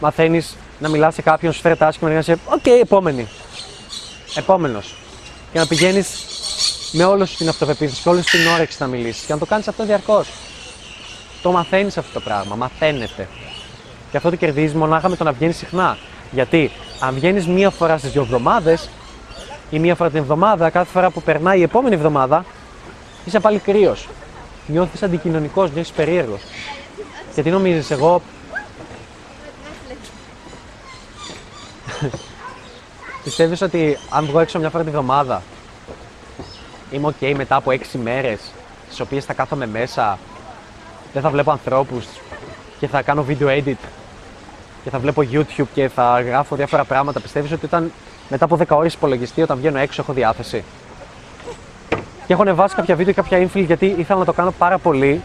Μαθαίνεις 0.00 0.56
να 0.78 0.88
μιλάς 0.88 1.14
σε 1.14 1.22
κάποιον, 1.22 1.52
σου 1.52 1.60
φέρεται 1.60 1.84
άσχημα 1.84 2.08
και 2.08 2.14
να 2.14 2.20
είσαι 2.20 2.38
Οκ, 2.44 2.66
επόμενη. 2.66 3.28
Επόμενος. 4.34 4.94
Και 5.52 5.58
να 5.58 5.66
πηγαίνεις 5.66 6.08
με 6.92 7.04
όλο 7.04 7.26
σου 7.26 7.36
την 7.36 7.48
αυτοπεποίθηση 7.48 8.02
και 8.02 8.08
όλη 8.08 8.22
σου 8.22 8.38
την 8.38 8.46
όρεξη 8.46 8.76
να 8.80 8.86
μιλήσεις. 8.86 9.24
Και 9.24 9.32
να 9.32 9.38
το 9.38 9.46
κάνεις 9.46 9.68
αυτό 9.68 9.84
διαρκώς. 9.84 10.28
Το 11.42 11.50
μαθαίνεις 11.50 11.98
αυτό 11.98 12.12
το 12.12 12.20
πράγμα, 12.20 12.54
μαθαίνεται. 12.54 13.28
Και 14.10 14.16
αυτό 14.16 14.30
το 14.30 14.36
κερδίζεις 14.36 14.74
μονάχα 14.74 15.08
με 15.08 15.16
το 15.16 15.24
να 15.24 15.32
βγαίνεις 15.32 15.56
συχνά. 15.56 15.98
Γιατί 16.30 16.70
αν 17.00 17.14
βγαίνεις 17.14 17.46
μία 17.46 17.70
φορά 17.70 17.98
στις 17.98 18.10
δύο 18.10 18.22
εβδομάδες 18.22 18.88
ή 19.70 19.78
μία 19.78 19.94
φορά 19.94 20.10
την 20.10 20.18
εβδομάδα, 20.18 20.70
κάθε 20.70 20.90
φορά 20.90 21.10
που 21.10 21.22
περνάει 21.22 21.58
η 21.58 21.62
επόμενη 21.62 21.94
εβδομάδα, 21.94 22.44
είσαι 23.24 23.40
πάλι 23.40 23.58
κρύος. 23.58 24.08
Νιώθεις 24.66 25.02
αντικοινωνικός, 25.02 25.72
νιώθεις 25.72 25.92
περίεργος. 25.92 26.40
Και 27.34 27.42
τι 27.42 27.50
νομίζεις, 27.50 27.90
εγώ. 27.90 28.22
Πιστεύεις 33.24 33.62
ότι 33.62 33.98
αν 34.10 34.26
βγω 34.26 34.40
έξω 34.40 34.58
μια 34.58 34.70
φορά 34.70 34.84
την 34.84 34.92
εβδομάδα 34.92 35.42
είμαι 36.90 37.14
ok 37.20 37.34
μετά 37.36 37.56
από 37.56 37.70
έξι 37.70 37.98
μέρες, 37.98 38.40
στις 38.86 39.00
οποίες 39.00 39.24
θα 39.24 39.32
κάθομαι 39.32 39.66
μέσα, 39.66 40.18
δεν 41.12 41.22
θα 41.22 41.30
βλέπω 41.30 41.50
ανθρώπους 41.50 42.06
και 42.78 42.88
θα 42.88 43.02
κάνω 43.02 43.24
video 43.28 43.46
edit; 43.46 43.76
Και 44.88 44.94
θα 44.94 45.00
βλέπω 45.00 45.22
YouTube 45.32 45.66
και 45.74 45.88
θα 45.88 46.20
γράφω 46.20 46.56
διάφορα 46.56 46.84
πράγματα. 46.84 47.20
Πιστεύεις 47.20 47.52
ότι 47.52 47.64
όταν 47.64 47.92
μετά 48.28 48.44
από 48.44 48.58
10 48.68 48.76
ώρες 48.76 48.94
υπολογιστή, 48.94 49.42
όταν 49.42 49.58
βγαίνω 49.58 49.78
έξω, 49.78 50.02
έχω 50.02 50.12
διάθεση; 50.12 50.64
Και 52.26 52.32
έχω 52.32 52.42
ανεβάσει 52.42 52.74
κάποια 52.74 52.96
βίντεο 52.96 53.14
και 53.14 53.20
κάποια 53.20 53.48
infill 53.48 53.64
γιατί 53.64 53.86
ήθελα 53.98 54.18
να 54.18 54.24
το 54.24 54.32
κάνω 54.32 54.50
πάρα 54.58 54.78
πολύ. 54.78 55.22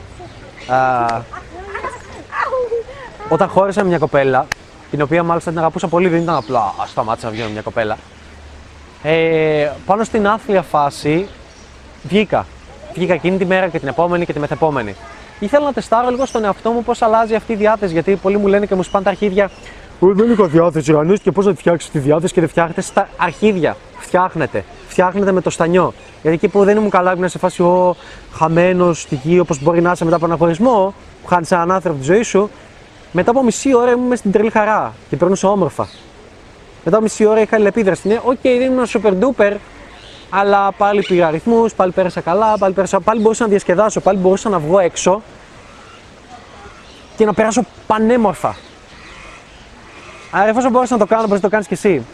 Α, 0.68 1.22
όταν 3.30 3.48
χώρισα 3.50 3.82
με 3.82 3.90
μια 3.90 3.98
κοπέλα, 3.98 4.48
την 4.92 5.02
οποία 5.02 5.24
μάλιστα 5.24 5.50
την 5.50 5.60
αγαπούσα 5.60 5.88
πολύ, 5.88 6.08
δεν 6.08 6.22
ήταν 6.22 6.36
απλά 6.36 6.60
α 6.60 6.86
σταμάτησα 6.88 7.26
να 7.26 7.32
βγαίνω 7.32 7.48
με 7.48 7.54
μια 7.54 7.62
κοπέλα. 7.62 7.98
Ε, 9.04 9.72
πάνω 9.86 10.04
στην 10.04 10.28
άθλια 10.28 10.62
φάση 10.62 11.28
βγήκα. 12.04 12.46
Βγήκα 12.94 13.14
εκείνη 13.14 13.38
τη 13.38 13.46
μέρα 13.46 13.68
και 13.68 13.80
την 13.80 13.88
επόμενη 13.88 14.26
και 14.26 14.34
τη 14.34 14.40
μεθεπόμενη. 14.40 14.96
Ήθελα 15.40 15.66
να 15.66 15.74
τεστάρω 15.74 16.10
λίγο 16.10 16.26
στον 16.26 16.44
εαυτό 16.44 16.72
μου 16.72 16.84
πώς 16.84 17.02
αλλάζει 17.02 17.36
αυτή 17.36 17.54
η 17.54 17.56
διάθεση. 17.56 17.94
Γιατί 17.94 18.16
πολλοί 18.16 18.38
μου 18.38 18.48
λένε 18.48 18.66
και 18.66 18.76
μου 18.76 18.84
σπάνε 18.84 19.04
τα 19.04 19.10
αρχίδια. 19.10 19.44
«Ε, 20.02 20.06
Δεν 20.14 20.32
είχα 20.32 20.46
διάθεση, 20.46 20.92
Ρανί, 20.92 21.18
και 21.18 21.32
πώς 21.32 21.46
να 21.46 21.52
τη 21.52 21.58
φτιάξεις 21.58 21.92
τη 21.92 22.00
διάθεση 22.00 22.34
και 22.34 22.40
δεν 22.40 22.50
φτιάχνετε 22.50 22.82
στα 22.82 23.10
αρχίδια. 23.18 23.78
Φτιάχνετε. 23.98 24.64
Φτιάχνετε 24.88 25.32
με 25.32 25.42
το 25.42 25.50
στανιό. 25.50 25.94
Γιατί 26.22 26.38
εκεί 26.38 26.48
που 26.48 26.64
δεν 26.64 26.78
ήμουν 26.78 26.90
καλά, 26.90 27.14
ήμουν 27.14 27.30
σε 27.30 27.38
φάση 27.38 27.62
ο 27.62 27.96
χαμένος 28.34 29.02
στη 29.02 29.20
γη, 29.24 29.40
όπω 29.40 29.56
μπορεί 29.62 29.82
να 29.82 29.92
είσαι 29.92 30.04
μετά 30.04 30.16
από 30.16 30.26
ένα 30.26 30.36
χωρισμό, 30.38 30.94
που 31.22 31.28
χάνεις 31.28 31.52
έναν 31.52 31.72
άνθρωπο 31.72 31.98
τη 32.00 32.04
ζωή 32.04 32.22
σου, 32.24 32.50
μετά 33.12 33.32
από 33.32 33.44
μισή 33.44 33.76
ώρα 33.76 33.92
ήμουν 33.92 34.16
στην 34.16 34.32
τρελή 34.32 34.50
χαρά 34.50 34.94
και 35.10 35.16
περνούσα 35.16 35.50
όμορφα. 35.50 35.88
Μετά 36.84 36.96
από 36.96 37.06
μισή 37.06 37.26
ώρα 37.26 37.42
είχα 37.42 37.56
αλληλεπίδραση. 37.56 38.08
Ναι, 38.08 38.20
οκ, 38.24 38.42
δεν 38.42 38.62
ήμουν 38.62 38.86
super 38.86 39.14
duper, 39.20 39.54
αλλά 40.36 40.72
πάλι 40.72 41.02
πήρα 41.02 41.28
αριθμούς, 41.28 41.74
πάλι 41.74 41.92
πέρασα 41.92 42.22
καλά, 42.22 42.58
πάλι, 42.58 42.74
πέρασα, 42.74 43.00
πάλι 43.00 43.22
μπορούσα 43.22 43.44
να 43.44 43.50
διασκεδάσω, 43.50 44.00
πάλι 44.00 44.18
μπορούσα 44.18 44.50
να 44.50 44.60
βγω 44.60 44.80
έξω 44.80 45.22
και 47.16 47.26
να 47.26 47.34
περάσω 47.34 47.64
πανέμορφα. 47.88 48.56
Άρα, 50.32 50.50
εφόσον 50.50 50.72
μπορούσα 50.72 50.94
να 50.94 51.00
το 51.00 51.06
κάνω, 51.06 51.22
μπορείς 51.22 51.42
να 51.42 51.50
το 51.50 51.50
κάνεις 51.50 51.68
κι 51.68 51.74
εσύ. 51.74 52.06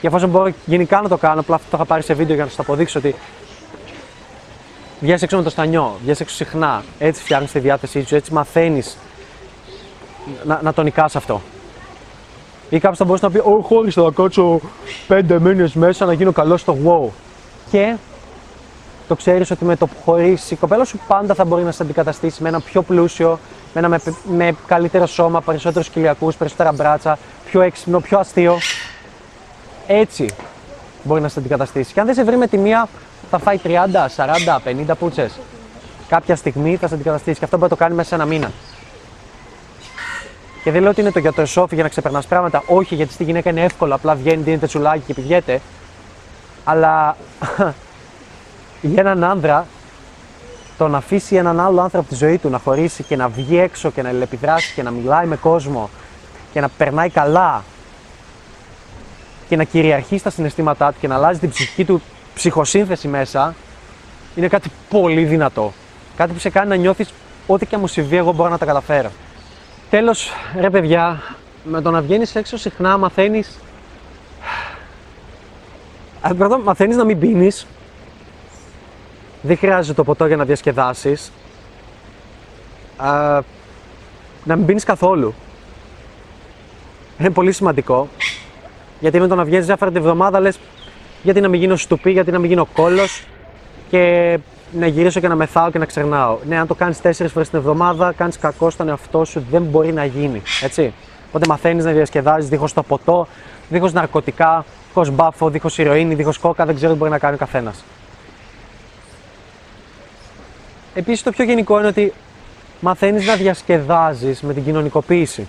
Και 0.00 0.06
εφόσον 0.06 0.28
μπορώ 0.28 0.52
γενικά 0.66 1.00
να 1.00 1.08
το 1.08 1.16
κάνω, 1.16 1.40
απλά 1.40 1.54
αυτό 1.54 1.66
το 1.70 1.76
είχα 1.76 1.86
πάρει 1.86 2.02
σε 2.02 2.14
βίντεο 2.14 2.34
για 2.34 2.44
να 2.44 2.50
σας 2.50 2.56
το 2.56 2.62
αποδείξω 2.62 2.98
ότι 2.98 3.14
βγαίνε 5.00 5.18
έξω 5.22 5.36
με 5.36 5.42
το 5.42 5.50
στανιό, 5.50 5.96
βγαίνε 6.02 6.16
έξω 6.20 6.34
συχνά. 6.34 6.82
Έτσι 6.98 7.22
φτιάχνεις 7.22 7.50
τη 7.50 7.58
διάθεσή 7.58 8.04
σου, 8.06 8.14
έτσι 8.14 8.32
μαθαίνεις 8.32 8.98
να, 10.44 10.60
να 10.62 10.72
το 10.72 10.82
νικάς 10.82 11.16
αυτό. 11.16 11.42
Ή 12.70 12.78
κάποιος 12.78 12.98
θα 12.98 13.04
μπορούσε 13.04 13.24
να 13.24 13.30
πει: 13.30 13.38
Όχι, 13.38 13.62
χώρισα 13.62 14.02
να 14.02 14.10
κάτσω 14.10 14.60
πέντε 15.06 15.40
μήνες 15.40 15.74
μέσα 15.74 16.04
να 16.04 16.12
γίνω 16.12 16.32
καλός 16.32 16.60
στο 16.60 16.76
wow. 16.84 17.29
Και 17.70 17.96
το 19.08 19.14
ξέρεις 19.16 19.50
ότι 19.50 19.64
με 19.64 19.76
το 19.76 19.86
που 19.86 19.94
χωρίσει, 20.04 20.54
η 20.54 20.56
κοπέλα 20.56 20.84
σου 20.84 21.00
πάντα 21.06 21.34
θα 21.34 21.44
μπορεί 21.44 21.62
να 21.62 21.72
σε 21.72 21.82
αντικαταστήσει 21.82 22.42
με 22.42 22.48
ένα 22.48 22.60
πιο 22.60 22.82
πλούσιο, 22.82 23.38
με 23.74 23.80
ένα 23.80 23.88
με, 23.88 24.00
με 24.24 24.54
καλύτερο 24.66 25.06
σώμα, 25.06 25.40
περισσότερους 25.40 25.88
κοιλιακούς, 25.88 26.36
περισσότερα 26.36 26.72
μπράτσα, 26.72 27.18
πιο 27.44 27.60
έξυπνο, 27.60 28.00
πιο 28.00 28.18
αστείο. 28.18 28.58
Έτσι 29.86 30.26
μπορεί 31.02 31.20
να 31.20 31.28
σε 31.28 31.38
αντικαταστήσει. 31.38 31.92
Και 31.92 32.00
αν 32.00 32.06
δεν 32.06 32.14
σε 32.14 32.24
βρει 32.24 32.36
με 32.36 32.46
τη 32.46 32.58
μία, 32.58 32.88
θα 33.30 33.38
φάει 33.38 33.58
30, 33.64 33.68
40, 34.16 34.58
50 34.64 34.96
πούτσες. 34.98 35.38
Κάποια 36.08 36.36
στιγμή 36.36 36.76
θα 36.76 36.88
σε 36.88 36.94
αντικαταστήσει 36.94 37.38
και 37.38 37.44
αυτό 37.44 37.56
μπορεί 37.56 37.70
να 37.70 37.76
το 37.76 37.84
κάνει 37.84 37.94
μέσα 37.94 38.08
σε 38.08 38.14
ένα 38.14 38.24
μήνα. 38.24 38.50
Και 40.62 40.70
δεν 40.70 40.80
λέω 40.80 40.90
ότι 40.90 41.00
είναι 41.00 41.12
το 41.12 41.18
για 41.18 41.32
το 41.32 41.40
εσόφι 41.40 41.74
για 41.74 41.82
να 41.82 41.88
ξεπερνάς 41.88 42.26
πράγματα. 42.26 42.62
Όχι, 42.66 42.94
γιατί 42.94 43.12
στη 43.12 43.24
γυναίκα 43.24 43.50
είναι 43.50 43.62
εύκολο. 43.62 43.94
Απλά 43.94 44.14
βγαίνει, 44.14 44.42
δίνεται 44.42 44.66
τσουλάκι 44.66 45.02
και 45.06 45.14
πηγαίνει. 45.14 45.60
Αλλά 46.64 47.16
για 48.80 49.00
έναν 49.00 49.24
άνδρα, 49.24 49.66
το 50.78 50.88
να 50.88 50.98
αφήσει 50.98 51.36
έναν 51.36 51.60
άλλο 51.60 51.80
άνθρωπο 51.80 51.98
από 51.98 52.08
τη 52.08 52.14
ζωή 52.14 52.38
του 52.38 52.48
να 52.48 52.58
χωρίσει 52.58 53.02
και 53.02 53.16
να 53.16 53.28
βγει 53.28 53.58
έξω 53.58 53.90
και 53.90 54.02
να 54.02 54.08
ελεπιδράσει 54.08 54.74
και 54.74 54.82
να 54.82 54.90
μιλάει 54.90 55.26
με 55.26 55.36
κόσμο 55.36 55.90
και 56.52 56.60
να 56.60 56.68
περνάει 56.68 57.10
καλά 57.10 57.64
και 59.48 59.56
να 59.56 59.64
κυριαρχεί 59.64 60.18
στα 60.18 60.30
συναισθήματά 60.30 60.92
του 60.92 60.96
και 61.00 61.08
να 61.08 61.14
αλλάζει 61.14 61.38
την 61.38 61.50
ψυχική 61.50 61.84
του 61.84 62.02
ψυχοσύνθεση 62.34 63.08
μέσα, 63.08 63.54
είναι 64.34 64.48
κάτι 64.48 64.70
πολύ 64.88 65.24
δυνατό. 65.24 65.72
Κάτι 66.16 66.32
που 66.32 66.38
σε 66.38 66.50
κάνει 66.50 66.68
να 66.68 66.76
νιώθεις 66.76 67.12
ό,τι 67.46 67.66
και 67.66 67.74
αν 67.74 67.80
μου 67.80 67.86
συμβεί, 67.86 68.16
εγώ 68.16 68.32
μπορώ 68.32 68.50
να 68.50 68.58
τα 68.58 68.64
καταφέρω. 68.64 69.10
Τέλος, 69.90 70.30
ρε 70.56 70.70
παιδιά, 70.70 71.22
με 71.64 71.80
το 71.80 71.90
να 71.90 72.00
βγαίνεις 72.00 72.34
έξω 72.34 72.56
συχνά 72.56 72.98
μαθαίνεις. 72.98 73.58
Πρώτα, 76.36 76.58
μαθαίνεις 76.58 76.96
να 76.96 77.04
μην 77.04 77.18
πίνεις. 77.18 77.66
Δεν 79.42 79.56
χρειάζεται 79.56 79.94
το 79.94 80.04
ποτό 80.04 80.26
για 80.26 80.36
να 80.36 80.44
διασκεδάσεις. 80.44 81.32
Να 84.44 84.56
μην 84.56 84.66
πίνεις 84.66 84.84
καθόλου. 84.84 85.34
Είναι 87.18 87.30
πολύ 87.30 87.52
σημαντικό. 87.52 88.08
Γιατί 89.00 89.20
με 89.20 89.26
το 89.26 89.34
να 89.34 89.44
βγαίνεις 89.44 89.66
διάφορα 89.66 89.90
τη 89.90 89.96
εβδομάδα 89.96 90.40
λες, 90.40 90.58
γιατί 91.22 91.40
να 91.40 91.48
μην 91.48 91.60
γίνω 91.60 91.76
στουπί, 91.76 92.10
γιατί 92.10 92.30
να 92.30 92.38
μην 92.38 92.48
γίνω 92.48 92.64
κόλος 92.64 93.24
και 93.90 94.38
να 94.72 94.86
γυρίσω 94.86 95.20
και 95.20 95.28
να 95.28 95.34
μεθάω 95.34 95.70
και 95.70 95.78
να 95.78 95.84
ξερνάω. 95.84 96.38
Ναι, 96.48 96.58
αν 96.58 96.66
το 96.66 96.74
κάνεις 96.74 97.00
τέσσερις 97.00 97.32
φορές 97.32 97.48
την 97.48 97.58
εβδομάδα, 97.58 98.12
κάνεις 98.12 98.38
κακό 98.38 98.70
στον 98.70 98.88
εαυτό 98.88 99.24
σου, 99.24 99.44
δεν 99.50 99.62
μπορεί 99.62 99.92
να 99.92 100.04
γίνει. 100.04 100.42
Έτσι. 100.62 100.92
Οπότε 101.28 101.46
μαθαίνεις 101.46 101.84
να 101.84 101.90
διασκεδάζεις 101.92 102.48
δίχως 102.48 102.72
το 102.72 102.82
ποτό, 102.82 103.26
δίχως 103.68 103.92
ναρκωτικά, 103.92 104.64
δίχως 104.92 105.10
μπάφο, 105.10 105.50
δίχως 105.50 105.78
ηρωίνη, 105.78 106.14
δίχως 106.14 106.38
κόκα, 106.38 106.64
δεν 106.64 106.74
ξέρω 106.74 106.92
τι 106.92 106.98
μπορεί 106.98 107.10
να 107.10 107.18
κάνει 107.18 107.34
ο 107.34 107.38
καθένας. 107.38 107.84
επίσης 110.94 111.22
το 111.22 111.30
πιο 111.30 111.44
γενικό 111.44 111.78
είναι 111.78 111.86
ότι 111.88 112.12
μαθαίνεις 112.80 113.26
να 113.26 113.34
διασκεδάζεις 113.34 114.40
με 114.40 114.54
την 114.54 114.64
κοινωνικοποίηση. 114.64 115.46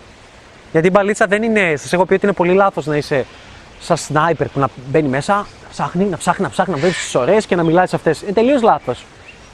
Γιατί 0.71 0.87
η 0.87 0.91
μπαλίτσα 0.93 1.25
δεν 1.25 1.43
είναι. 1.43 1.75
Σας 1.75 1.93
έχω 1.93 2.05
πει 2.05 2.13
ότι 2.13 2.25
είναι 2.25 2.35
πολύ 2.35 2.53
λάθος 2.53 2.85
να 2.85 2.97
είσαι 2.97 3.25
σαν 3.79 3.97
σνάιπερ 3.97 4.47
που 4.47 4.59
να 4.59 4.67
μπαίνει 4.91 5.07
μέσα, 5.07 5.47
ψάχνει, 5.69 6.05
να 6.05 6.17
ψάχνει, 6.17 6.43
να 6.43 6.49
ψάχνει, 6.49 6.73
να 6.73 6.79
βλέπει 6.79 6.95
τις 6.95 7.15
ωραίες 7.15 7.45
και 7.45 7.55
να 7.55 7.63
μιλάει 7.63 7.87
σε 7.87 7.95
αυτές. 7.95 8.21
Είναι 8.21 8.31
τελείως 8.31 8.61
λάθος. 8.61 9.05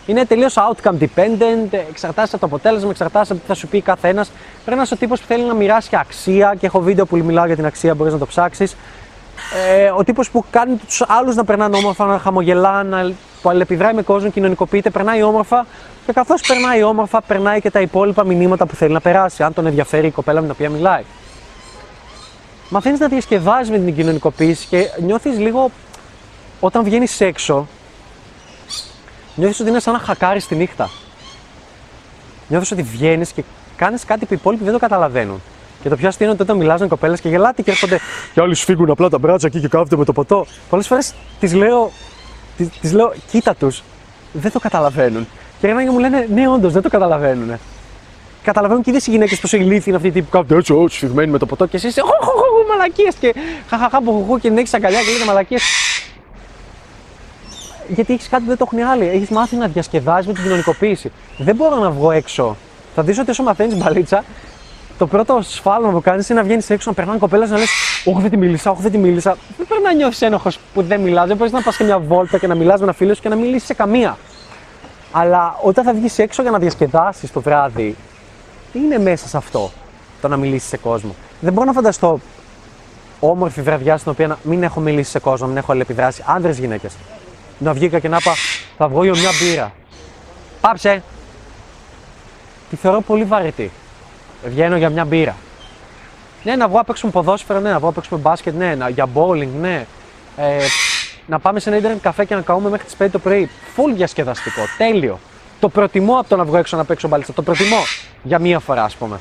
Είναι 0.06 0.26
τελείως 0.26 0.56
outcome 0.58 0.98
dependent, 1.00 1.80
εξαρτάσαι 1.90 2.36
από 2.36 2.40
το 2.40 2.56
αποτέλεσμα, 2.56 2.90
εξαρτάσαι 2.90 3.32
από 3.32 3.42
τι 3.42 3.48
θα 3.48 3.54
σου 3.54 3.68
πει 3.68 3.82
καθένας. 3.82 4.32
Πρέπει 4.64 4.78
να 4.78 4.84
είσαι 4.84 4.94
ο 4.94 4.98
τύπος 4.98 5.20
που 5.20 5.26
θέλει 5.28 5.44
να 5.44 5.54
μοιράσει 5.54 5.90
αξία 5.96 6.56
και 6.60 6.66
έχω 6.66 6.80
βίντεο 6.80 7.06
που 7.06 7.18
μιλάω 7.18 7.46
για 7.46 7.56
την 7.56 7.66
αξία, 7.66 7.96
μπορείς 7.96 8.14
να 8.14 8.20
το 8.20 8.26
ψάξεις. 8.26 8.76
Ε, 9.78 9.92
ο 9.98 10.04
τύπος 10.04 10.30
που 10.30 10.46
κάνει 10.50 10.76
τους 10.76 11.04
άλλους 11.08 11.36
να 11.36 11.44
περνάνε 11.44 11.78
όμορφα, 11.78 12.06
να 12.06 12.20
χαμογελά, 12.20 12.84
να, 12.84 13.14
που 13.42 13.50
αλληλεπιδράει 13.50 13.94
με 13.94 14.02
κόσμο, 14.02 14.30
κοινωνικοποιείται, 14.30 14.90
περνάει 14.90 15.24
όμορφα 15.24 15.66
και 16.06 16.14
καθώς 16.14 16.42
περνάει 16.42 16.84
όμορφα, 16.84 17.22
περνάει 17.22 17.62
και 17.62 17.72
τα 17.72 17.82
υπόλοιπα 17.82 18.26
μηνύματα 18.26 18.66
που 18.66 18.76
θέλει 18.76 18.94
να 18.94 19.02
περάσει, 19.02 19.44
αν 19.44 19.54
τον 19.54 19.66
ενδιαφέρει 19.66 20.08
η 20.08 20.12
κοπέλα 20.12 20.40
με 20.42 20.46
την 20.46 20.56
οποία 20.56 20.70
μιλάει. 20.70 21.04
Μαθαίνει 22.70 22.98
να 22.98 23.08
διασκεδάζει 23.08 23.72
με 23.72 23.78
την 23.78 23.96
κοινωνικοποίηση 23.96 24.68
και 24.68 24.90
νιώθεις 25.02 25.38
λίγο 25.40 25.72
όταν 26.60 26.84
βγαίνεις 26.84 27.22
έξω, 27.22 27.68
νιώθεις 29.36 29.60
ότι 29.60 29.70
είναι 29.70 29.80
σαν 29.80 29.94
να 29.94 30.00
χακάρεις 30.00 30.48
τη 30.48 30.56
νύχτα. 30.56 30.90
Νιώθεις 32.48 32.72
ότι 32.72 32.82
βγαίνεις 32.82 33.32
και 33.32 33.44
κάνεις 33.76 34.06
κάτι 34.06 34.26
που 34.26 34.34
οι 34.34 34.38
υπόλοιποι 34.40 34.64
δεν 34.64 34.74
το 34.74 34.80
καταλαβαίνουν. 34.80 35.42
Και 35.88 35.94
το 35.94 36.00
πιο 36.00 36.08
αστείο 36.08 36.26
είναι 36.26 36.34
ότι 36.34 36.44
όταν 36.44 36.58
μιλά 36.58 36.78
με 36.80 36.88
κοπέλες 36.88 37.22
και 37.22 37.30
γελάτε 37.30 37.62
και 37.62 37.72
έρχονται 37.72 38.00
και 38.34 38.42
άλλοι 38.42 38.56
σφίγγουν 38.56 38.90
απλά 38.90 39.10
τα 39.10 39.18
μπράτσα 39.18 39.48
εκεί 39.48 39.60
και 39.60 39.68
κάθονται 39.68 39.96
με 39.96 40.06
το 40.06 40.14
ποτό. 40.14 40.46
Πολλές 40.70 40.88
φορές 40.88 41.14
τις 41.40 41.54
λέω, 41.54 41.92
τις, 42.58 42.70
τις 42.82 42.94
λέω, 42.94 43.14
κοίτα 43.32 43.56
τους, 43.56 43.84
δεν 44.34 44.52
το 44.52 44.60
καταλαβαίνουν. 44.60 45.28
Και 45.60 45.68
ένα 45.68 45.84
και 45.84 45.90
μου 45.90 46.00
λένε, 46.00 46.28
ναι, 46.34 46.50
όντως 46.50 46.74
δεν 46.74 46.82
το 46.82 46.90
καταλαβαίνουν. 46.90 47.60
Καταλαβαίνουν 48.44 48.84
και 48.84 48.90
οι 48.90 48.94
ίδιες 48.94 49.08
οι 49.08 49.12
γυναίκες 49.12 49.40
πόσο 49.40 49.58
ηλίθιοι 49.58 49.84
είναι 49.86 49.96
αυτοί 49.96 50.08
οι 50.08 50.12
τύποι 50.12 50.26
που 50.26 50.32
κάθονται 50.32 50.56
έτσι, 50.56 50.74
έτσι, 50.74 50.98
σφιγμένοι 50.98 51.32
με 51.32 51.38
το 51.38 51.46
ποτό 51.46 51.66
και 51.66 51.76
εσύ 51.78 51.88
είσαι 51.88 52.02
χω, 52.02 52.16
χω, 52.20 52.32
χω, 52.32 52.68
μαλακίες 52.70 53.16
και 53.16 53.36
χαχαχά, 53.70 54.02
μποχοχό 54.02 54.40
και 54.40 54.48
την 54.48 54.58
έχει 54.58 54.76
αγκαλιά 54.76 55.00
και 55.00 55.12
λέτε 55.12 55.26
μαλακίες. 55.26 55.64
Γιατί 57.88 58.14
έχεις 58.14 58.30
κάτι 58.30 58.42
που 58.42 58.48
δεν 58.48 58.58
το 58.58 58.64
έχουν 58.68 58.80
οι 58.80 58.84
άλλοι. 58.84 59.08
Έχεις 59.08 59.30
μάθει 59.30 59.56
να 59.56 59.68
διασκεδάζεις 59.68 60.28
με 60.28 60.34
την 60.34 60.44
κοινωνικοποίηση. 60.44 61.12
Δεν 61.38 61.56
μπορώ 61.56 61.76
να 61.76 61.90
βγω 61.90 62.12
έξω. 62.12 62.56
Θα 62.96 63.04
δεις 63.04 63.20
ότι 63.20 63.30
όσο 63.30 63.44
μαθαίνεις 63.44 63.78
μπαλίτσα, 63.78 64.24
το 64.98 65.08
πρώτο 65.08 65.40
σφάλμα 65.42 65.90
που 65.90 66.02
κάνεις 66.02 66.30
είναι 66.30 66.40
να 66.40 66.46
βγαίνεις 66.46 66.70
έξω, 66.70 66.90
να 66.90 66.96
περνάνε 66.96 67.18
κοπέλα 67.18 67.48
να 67.48 67.58
λες: 67.58 67.70
Όχι, 68.06 68.22
δεν 68.22 68.30
τη 68.30 68.38
μίλησα, 68.38 68.72
όχι, 68.72 68.82
δεν 68.82 68.92
τη 68.92 68.98
μίλησα. 68.98 69.38
Δεν 69.58 69.68
πρέπει 69.68 69.84
να 69.84 69.94
νιώθεις 69.94 70.22
ένοχος 70.22 70.60
που 70.74 70.82
δεν 70.82 71.02
μιλάς. 71.02 71.28
Δεν 71.28 71.38
μπορείς 71.38 71.54
να 71.54 71.62
πας 71.62 71.78
και 71.78 71.84
μια 71.84 72.00
βόλτα 72.00 72.38
και 72.38 72.48
να 72.48 72.56
μιλάς 72.56 72.80
με 72.80 72.84
ένα 72.84 72.94
φίλο 72.94 73.14
σου 73.14 73.22
και 73.22 73.30
να 73.30 73.36
μιλήσεις 73.36 73.68
σε 73.68 73.74
καμία. 73.74 74.18
Αλλά 75.12 75.58
όταν 75.62 75.84
θα 75.84 75.94
βγεις 75.94 76.20
έξω 76.20 76.42
για 76.42 76.52
να 76.52 76.60
διασκεδάσεις 76.60 77.32
το 77.32 77.42
βράδυ, 77.42 77.96
τι 78.72 78.80
είναι 78.80 79.00
μέσα 79.00 79.28
σε 79.28 79.38
αυτό 79.38 79.72
το 80.22 80.28
να 80.28 80.38
μιλήσεις 80.38 80.70
σε 80.70 80.78
κόσμο. 80.78 81.16
Δεν 81.40 81.54
μπορώ 81.54 81.66
να 81.66 81.74
φανταστώ 81.74 82.20
όμορφη 83.20 83.62
βραδιά 83.62 83.98
στην 83.98 84.12
οποία 84.12 84.28
να 84.28 84.38
μην 84.44 84.64
έχω 84.64 84.80
μιλήσει 84.80 85.12
σε 85.12 85.20
κόσμο, 85.20 85.48
μην 85.48 85.58
έχω 85.58 85.72
αλληλεπιδράσει. 85.72 86.24
Άνδρες 86.26 86.60
γυναίκες. 86.60 86.94
Να 87.60 87.74
βγήκα 87.74 88.00
και 88.00 88.08
να 88.08 88.18
είπα: 88.20 88.34
Θα 88.78 88.88
βγω 88.88 89.04
για 89.04 89.14
μια 89.16 89.30
μπύρα. 89.42 89.74
Πάψε! 90.62 91.04
Τη 92.70 92.76
θεωρώ 92.76 93.02
πολύ 93.02 93.24
βαρετή. 93.24 93.72
Βγαίνω 94.44 94.78
για 94.78 94.90
μια 94.90 95.06
μπύρα. 95.06 95.36
Ναι, 96.44 96.56
να 96.56 96.68
βγω 96.68 96.78
να 96.78 96.84
παίξουμε 96.84 97.12
ποδόσφαιρο, 97.12 97.60
ναι, 97.60 97.70
να 97.72 97.78
βγω 97.78 97.88
να 97.88 97.94
παίξουμε 97.94 98.20
μπάσκετ, 98.20 98.56
ναι, 98.56 98.76
να, 98.76 98.90
για 98.90 99.08
bowling, 99.14 99.50
ναι. 99.60 99.86
Ε, 100.38 100.58
να 101.28 101.40
πάμε 101.40 101.60
σε 101.60 101.70
ένα 101.70 101.78
ίντερνετ 101.78 102.02
καφέ 102.02 102.26
και 102.26 102.36
να 102.36 102.42
καούμε 102.42 102.70
μέχρι 102.70 102.86
τις 102.86 102.96
5 103.00 103.08
το 103.12 103.20
πρωί. 103.20 103.50
Φουλ 103.74 103.94
διασκεδαστικό, 103.94 104.62
τέλειο. 104.78 105.20
Το 105.60 105.70
προτιμώ 105.70 106.20
από 106.20 106.30
το 106.30 106.36
να 106.36 106.44
βγω 106.44 106.58
έξω 106.58 106.78
να 106.78 106.86
παίξω 106.86 107.08
μπαλίτσα. 107.08 107.34
Το 107.34 107.42
προτιμώ 107.42 107.78
για 108.24 108.40
μία 108.40 108.60
φορά, 108.60 108.84
ας 108.84 108.96
πούμε. 108.96 109.20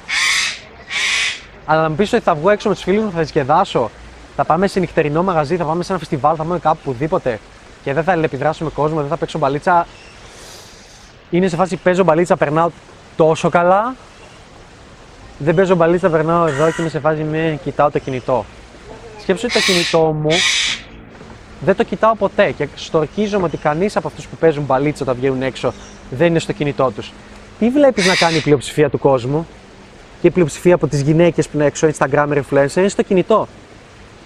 Αλλά 1.64 1.83
να 1.83 1.88
μου 1.88 1.94
πεις 1.94 2.12
ότι 2.12 2.22
θα 2.22 2.35
βγω 2.35 2.50
έξω 2.50 2.68
με 2.68 2.74
τους 2.74 2.83
φίλους 2.83 3.05
μου, 3.05 3.11
θα 3.11 3.16
διασκεδάσω, 3.16 3.90
θα 4.37 4.44
πάμε 4.44 4.66
σε 4.66 4.81
νυχτερινό 4.81 5.22
μαγαζί, 5.22 5.57
θα 5.57 5.64
πάμε 5.64 5.83
σε 5.83 5.92
ένα 5.92 5.98
φεστιβάλ, 5.98 6.35
θα 6.38 6.42
πάμε 6.42 6.59
κάπου 6.59 6.79
οπουδήποτε 6.83 7.40
και 7.85 7.92
δεν 7.92 8.05
θα 8.05 8.12
επιδράσω 8.12 8.64
με 8.64 8.70
κόσμο, 8.70 9.00
δεν 9.00 9.09
θα 9.09 9.16
παίξω 9.16 9.38
μπαλίτσα. 9.38 9.87
Είναι 11.31 11.48
σε 11.48 11.57
φάση 11.57 11.76
παίζω 11.76 12.05
μπαλίτσα, 12.05 12.37
περνάω 12.37 12.70
τόσο 13.16 13.48
καλά. 13.48 13.94
Δεν 15.38 15.55
παίζω 15.55 15.75
μπαλίτσα, 15.75 16.09
περνάω 16.09 16.46
εδώ 16.46 16.70
και 16.70 16.81
είμαι 16.81 16.90
σε 16.90 17.01
φάση 17.01 17.22
με 17.22 17.59
κοιτάω 17.64 17.90
το 17.90 17.99
κινητό. 17.99 18.44
Σκέψου 19.20 19.46
ότι 19.51 19.55
το 19.55 19.61
κινητό 19.61 20.12
μου 20.12 20.31
δεν 21.61 21.77
το 21.77 21.85
κοιτάω 21.85 22.14
ποτέ 22.14 22.51
και 22.51 22.68
στορκίζομαι 22.75 23.44
ότι 23.44 23.57
κανείς 23.57 23.96
από 23.96 24.09
αυτούς 24.09 24.27
που 24.27 24.37
παίζουν 24.37 24.64
μπαλίτσα 24.64 25.03
όταν 25.03 25.16
βγαίνουν 25.16 25.42
έξω 25.42 25.72
δεν 26.11 26.27
είναι 26.27 26.38
στο 26.38 26.53
κινητό 26.53 26.90
τους. 26.90 27.12
Τι 27.59 27.70
βλέπεις 27.70 28.07
να 28.07 28.14
κάνει 28.14 28.37
η 28.37 28.40
πλειοψηφία 28.40 28.90
του 28.90 28.99
κόσμου 28.99 29.46
και 30.20 30.27
η 30.27 30.31
πλειοψηφία 30.31 30.75
από 30.75 30.87
τις 30.87 31.01
γυναίκες 31.01 31.49
που 31.49 31.57
είναι 31.57 31.64
έξω, 31.64 31.88
Instagram 31.99 32.29
influencer, 32.29 32.77
είναι 32.77 32.88
στο 32.88 33.03
κινητό; 33.03 33.49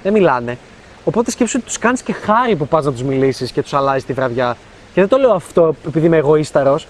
Δεν 0.03 0.12
μιλάνε. 0.12 0.59
Οπότε 1.05 1.31
σκέψου 1.31 1.55
ότι 1.57 1.66
τους 1.66 1.79
κάνεις 1.79 2.03
και 2.03 2.12
χάρη 2.12 2.57
που 2.57 2.68
πας 2.68 2.85
να 2.85 2.92
τους 2.92 3.03
μιλήσεις 3.03 3.51
και 3.51 3.62
τους 3.62 3.73
αλλάζεις 3.73 4.05
τη 4.05 4.12
βραδιά. 4.12 4.57
Και 4.94 5.01
δεν 5.01 5.09
το 5.09 5.16
λέω 5.16 5.33
αυτό 5.33 5.75
επειδή 5.87 6.07
είμαι 6.07 6.16
εγωίσταρος. 6.16 6.87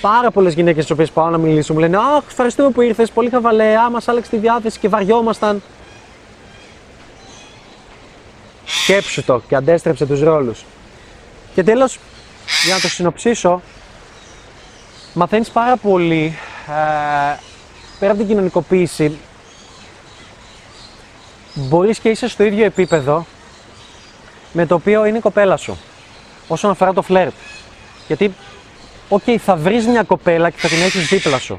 Πάρα 0.00 0.30
πολλές 0.30 0.54
γυναίκες 0.54 0.86
τι 0.86 0.92
οποίες 0.92 1.10
πάω 1.10 1.28
να 1.28 1.38
μιλήσω 1.38 1.72
μου 1.72 1.78
λένε 1.78 1.96
Αχ, 1.96 2.24
ευχαριστούμε 2.28 2.70
που 2.70 2.80
ήρθες, 2.80 3.10
πολύ 3.10 3.30
χαβαλέα, 3.30 3.90
μα 3.90 4.00
άλλαξε 4.06 4.30
τη 4.30 4.36
διάθεση 4.36 4.78
και 4.78 4.88
βαριόμασταν. 4.88 5.62
Σκέψου 8.64 9.24
το 9.24 9.42
και 9.48 9.54
αντέστρεψε 9.54 10.06
τους 10.06 10.20
ρόλους. 10.20 10.64
Και 11.54 11.62
τέλος, 11.62 11.98
για 12.64 12.74
να 12.74 12.80
το 12.80 12.88
συνοψίσω, 12.88 13.62
μαθαίνεις 15.14 15.50
πάρα 15.50 15.76
πολύ, 15.76 16.38
ε, 16.68 17.36
πέρα 17.98 18.12
από 18.12 18.20
την 18.20 18.26
κοινωνικοποίηση, 18.26 19.18
μπορείς 21.54 21.98
και 21.98 22.08
είσαι 22.08 22.28
στο 22.28 22.44
ίδιο 22.44 22.64
επίπεδο 22.64 23.26
με 24.52 24.66
το 24.66 24.74
οποίο 24.74 25.04
είναι 25.04 25.18
η 25.18 25.20
κοπέλα 25.20 25.56
σου, 25.56 25.78
όσον 26.48 26.70
αφορά 26.70 26.92
το 26.92 27.02
φλερτ. 27.02 27.34
Γιατί, 28.06 28.34
οκ, 29.08 29.22
θα 29.44 29.56
βρεις 29.56 29.86
μια 29.86 30.02
κοπέλα 30.02 30.50
και 30.50 30.58
θα 30.58 30.68
την 30.68 30.82
έχεις 30.82 31.06
δίπλα 31.06 31.38
σου. 31.38 31.58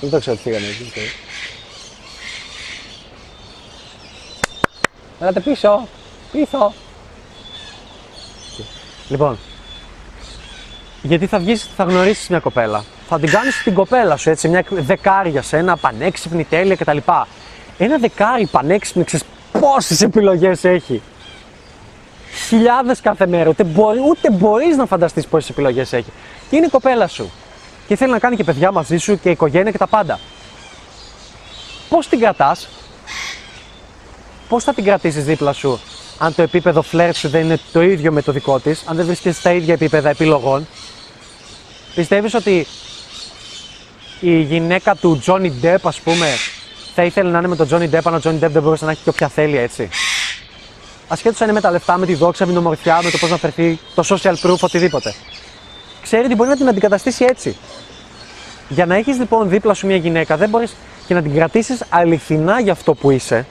Δεν 0.00 0.10
το 0.10 0.18
ξέρω 0.20 0.36
τι 0.36 0.42
φύγανε 0.42 0.66
εκεί. 0.66 0.90
ξέρω. 0.90 1.06
Έλατε 5.20 5.40
πίσω. 5.40 5.88
Πίσω. 6.32 6.74
Λοιπόν, 9.08 9.38
γιατί 11.02 11.26
θα 11.26 11.38
βγεις, 11.38 11.68
θα 11.76 11.84
γνωρίσεις 11.84 12.28
μια 12.28 12.38
κοπέλα. 12.38 12.84
Θα 13.08 13.20
την 13.20 13.30
κάνεις 13.30 13.62
την 13.62 13.74
κοπέλα 13.74 14.16
σου, 14.16 14.30
έτσι, 14.30 14.48
μια 14.48 14.64
δεκάρι 14.70 15.30
για 15.30 15.42
σένα, 15.42 15.76
πανέξυπνη, 15.76 16.44
τέλεια 16.44 16.76
κτλ. 16.76 16.98
Ένα 17.78 17.98
δεκάρι 17.98 18.46
πανέξυπνη, 18.46 19.04
ξέρεις 19.04 19.26
πόσες 19.60 20.00
επιλογές 20.00 20.64
έχει. 20.64 21.02
Χιλιάδες 22.48 23.00
κάθε 23.00 23.26
μέρα, 23.26 23.48
ούτε, 23.48 23.64
μπορεί, 23.64 24.00
ούτε 24.08 24.30
μπορείς 24.30 24.76
να 24.76 24.86
φανταστείς 24.86 25.26
πόσες 25.26 25.50
επιλογές 25.50 25.92
έχει. 25.92 26.12
Και 26.50 26.56
είναι 26.56 26.66
η 26.66 26.68
κοπέλα 26.68 27.08
σου 27.08 27.30
και 27.86 27.96
θέλει 27.96 28.12
να 28.12 28.18
κάνει 28.18 28.36
και 28.36 28.44
παιδιά 28.44 28.72
μαζί 28.72 28.96
σου 28.96 29.20
και 29.20 29.30
οικογένεια 29.30 29.70
και 29.70 29.78
τα 29.78 29.86
πάντα. 29.86 30.18
Πώς 31.88 32.08
την 32.08 32.20
κρατάς, 32.20 32.68
πώς 34.48 34.64
θα 34.64 34.74
την 34.74 34.84
κρατήσεις 34.84 35.24
δίπλα 35.24 35.52
σου 35.52 35.80
αν 36.18 36.34
το 36.34 36.42
επίπεδο 36.42 36.82
φλερ 36.82 37.14
σου 37.14 37.28
δεν 37.28 37.44
είναι 37.44 37.58
το 37.72 37.82
ίδιο 37.82 38.12
με 38.12 38.22
το 38.22 38.32
δικό 38.32 38.58
της, 38.58 38.84
αν 38.86 38.96
δεν 38.96 39.06
βρίσκεσαι 39.06 39.38
στα 39.38 39.52
ίδια 39.52 39.74
επίπεδα 39.74 40.08
επιλογών; 40.08 40.66
Πιστεύεις 41.94 42.34
ότι 42.34 42.66
η 44.20 44.40
γυναίκα 44.40 44.94
του 44.94 45.22
Johnny 45.26 45.50
Depp, 45.62 45.78
ας 45.82 46.00
πούμε, 46.00 46.26
θα 46.94 47.02
ήθελε 47.04 47.30
να 47.30 47.38
είναι 47.38 47.48
με 47.48 47.56
τον 47.56 47.68
Johnny 47.70 47.94
Depp, 47.94 48.00
αν 48.04 48.14
ο 48.14 48.20
Johnny 48.24 48.44
Depp 48.44 48.50
δεν 48.50 48.62
μπορούσε 48.62 48.84
να 48.84 48.90
έχει 48.90 49.02
και 49.02 49.08
όποια 49.08 49.28
θέλει 49.28 49.56
έτσι; 49.56 49.88
Ασχέτως 51.08 51.40
αν 51.40 51.46
είναι 51.46 51.56
με 51.56 51.60
τα 51.62 51.70
λεφτά, 51.70 51.96
με 51.96 52.06
τη 52.06 52.14
δόξα, 52.14 52.44
με 52.44 52.50
την 52.50 52.60
ομορφιά, 52.60 53.00
με 53.02 53.10
το 53.10 53.18
πώς 53.18 53.30
να 53.30 53.36
φερθεί, 53.36 53.78
το 53.94 54.02
social 54.06 54.34
proof, 54.42 54.58
οτιδήποτε 54.60 55.14
ξέρει 56.08 56.24
ότι 56.24 56.34
μπορεί 56.34 56.48
να 56.48 56.56
την 56.56 56.68
αντικαταστήσει 56.68 57.24
έτσι. 57.24 57.56
Για 58.68 58.86
να 58.86 58.94
έχεις 58.94 59.18
λοιπόν 59.18 59.48
δίπλα 59.48 59.74
σου 59.74 59.86
μια 59.86 59.96
γυναίκα, 59.96 60.36
δεν 60.36 60.48
μπορείς 60.48 60.76
και 61.06 61.14
να 61.14 61.22
την 61.22 61.34
κρατήσεις 61.34 61.82
αληθινά 61.88 62.60
για 62.60 62.72
αυτό 62.72 62.94
που 62.94 63.10
είσαι, 63.10 63.46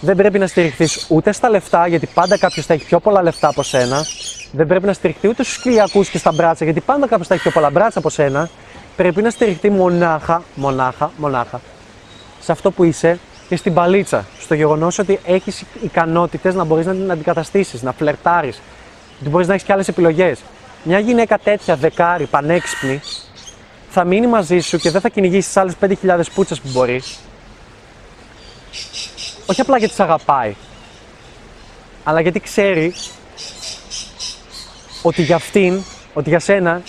δεν 0.00 0.16
πρέπει 0.16 0.38
να 0.38 0.46
στηριχθείς 0.46 1.06
ούτε 1.08 1.32
στα 1.32 1.48
λεφτά, 1.48 1.86
γιατί 1.86 2.06
πάντα 2.06 2.38
κάποιος 2.38 2.66
θα 2.66 2.74
έχει 2.74 2.84
πιο 2.84 3.00
πολλά 3.00 3.22
λεφτά 3.22 3.48
από 3.48 3.62
σένα. 3.62 4.04
Δεν 4.52 4.66
πρέπει 4.66 4.86
να 4.86 4.92
στηριχθεί 4.92 5.28
ούτε 5.28 5.42
στους 5.42 5.58
κυλιακούς 5.58 6.08
και 6.08 6.18
στα 6.18 6.32
μπράτσα, 6.32 6.64
γιατί 6.64 6.80
πάντα 6.80 7.06
κάποιος 7.06 7.26
θα 7.26 7.34
έχει 7.34 7.42
πιο 7.42 7.52
πολλά 7.52 7.70
μπράτσα 7.70 7.98
από 7.98 8.10
σένα. 8.10 8.48
Πρέπει 8.96 9.22
να 9.22 9.30
στηριχθεί 9.30 9.70
μονάχα, 9.70 10.42
μονάχα, 10.54 11.10
μονάχα 11.16 11.60
σε 12.40 12.52
αυτό 12.52 12.70
που 12.70 12.84
είσαι 12.84 13.18
και 13.48 13.56
στην 13.56 13.74
παλίτσα. 13.74 14.26
Στο 14.40 14.54
γεγονός 14.54 14.98
ότι 14.98 15.18
έχεις 15.24 15.64
ικανότητες 15.82 16.54
να 16.54 16.64
μπορείς 16.64 16.86
να 16.86 16.92
την 16.92 17.10
αντικαταστήσεις, 17.10 17.82
να 17.82 17.92
φλερτάρεις, 17.92 18.60
ότι 19.20 19.30
μπορείς 19.30 19.46
να 19.46 19.54
έχεις 19.54 19.66
και 19.66 19.72
άλλες 19.72 19.88
επιλογές. 19.88 20.40
Μια 20.82 20.98
γυναίκα 20.98 21.38
τέτοια, 21.38 21.76
δεκάρη, 21.76 22.26
πανέξυπνη, 22.26 23.00
θα 23.90 24.04
μείνει 24.04 24.26
μαζί 24.26 24.58
σου 24.58 24.78
και 24.78 24.90
δεν 24.90 25.00
θα 25.00 25.08
κυνηγήσεις 25.08 25.52
τι 25.52 25.60
άλλε 25.60 25.72
5.000 25.80 26.20
πούτσες 26.34 26.60
που 26.60 26.68
μπορείς. 26.72 27.18
Όχι 29.46 29.60
απλά 29.60 29.78
γιατί 29.78 29.94
σε 29.94 30.02
αγαπάει, 30.02 30.54
αλλά 32.04 32.20
γιατί 32.20 32.40
ξέρει 32.40 32.94
ότι 35.02 35.22
για 35.22 35.36
αυτήν, 35.36 35.82
ότι 36.14 36.28
για 36.28 36.38
σένα, 36.38 36.82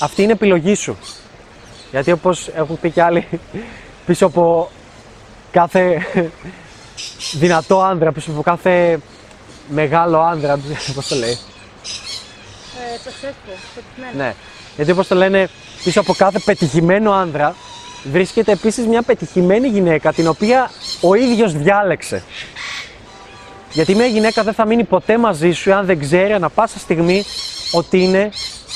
αυτή 0.00 0.22
είναι 0.22 0.32
επιλογή 0.32 0.74
σου. 0.74 0.96
Γιατί 1.90 2.12
όπως 2.12 2.48
έχουν 2.48 2.80
πει 2.80 2.90
κι 2.90 3.00
άλλοι, 3.00 3.26
πίσω 4.06 4.26
από 4.26 4.70
κάθε 5.50 6.06
δυνατό 7.42 7.80
άνδρα, 7.82 8.12
πίσω 8.12 8.30
από 8.30 8.42
κάθε 8.42 8.98
μεγάλο 9.68 10.20
άνδρα, 10.20 10.58
πώς 10.94 11.08
το 11.08 11.14
λέει, 11.14 11.38
Ε, 12.78 12.98
successful, 13.04 13.56
πετυχημένο. 13.74 14.24
ναι. 14.24 14.34
Γιατί 14.76 14.90
όπως 14.90 15.06
το 15.06 15.14
λένε, 15.14 15.48
πίσω 15.84 16.00
από 16.00 16.14
κάθε 16.14 16.38
πετυχημένο 16.38 17.12
άνδρα 17.12 17.54
βρίσκεται 18.12 18.52
επίσης 18.52 18.86
μια 18.86 19.02
πετυχημένη 19.02 19.68
γυναίκα 19.68 20.12
την 20.12 20.26
οποία 20.28 20.70
ο 21.00 21.14
ίδιος 21.14 21.52
διάλεξε. 21.52 22.22
Γιατί 23.72 23.94
μια 23.94 24.06
γυναίκα 24.06 24.42
δεν 24.42 24.54
θα 24.54 24.66
μείνει 24.66 24.84
ποτέ 24.84 25.18
μαζί 25.18 25.50
σου 25.52 25.74
αν 25.74 25.86
δεν 25.86 25.98
ξέρει 26.00 26.32
ανα 26.32 26.48
πάσα 26.48 26.78
στιγμή 26.78 27.24
ότι 27.72 28.02
είναι 28.02 28.30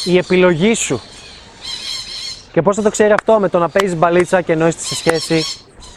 η 0.05 0.17
επιλογή 0.19 0.75
σου. 0.75 1.01
Και 2.53 2.63
πώς 2.63 2.77
θα 2.77 2.83
το 2.83 2.91
ξέρει 2.91 3.13
αυτό 3.13 3.39
με 3.41 3.49
το 3.49 3.59
να 3.59 3.69
παίζεις 3.69 3.97
μπαλίτσα 3.97 4.41
και 4.41 4.53
ενώ 4.53 4.67
είστε 4.67 4.83
σε 4.83 4.95
σχέση 4.95 5.45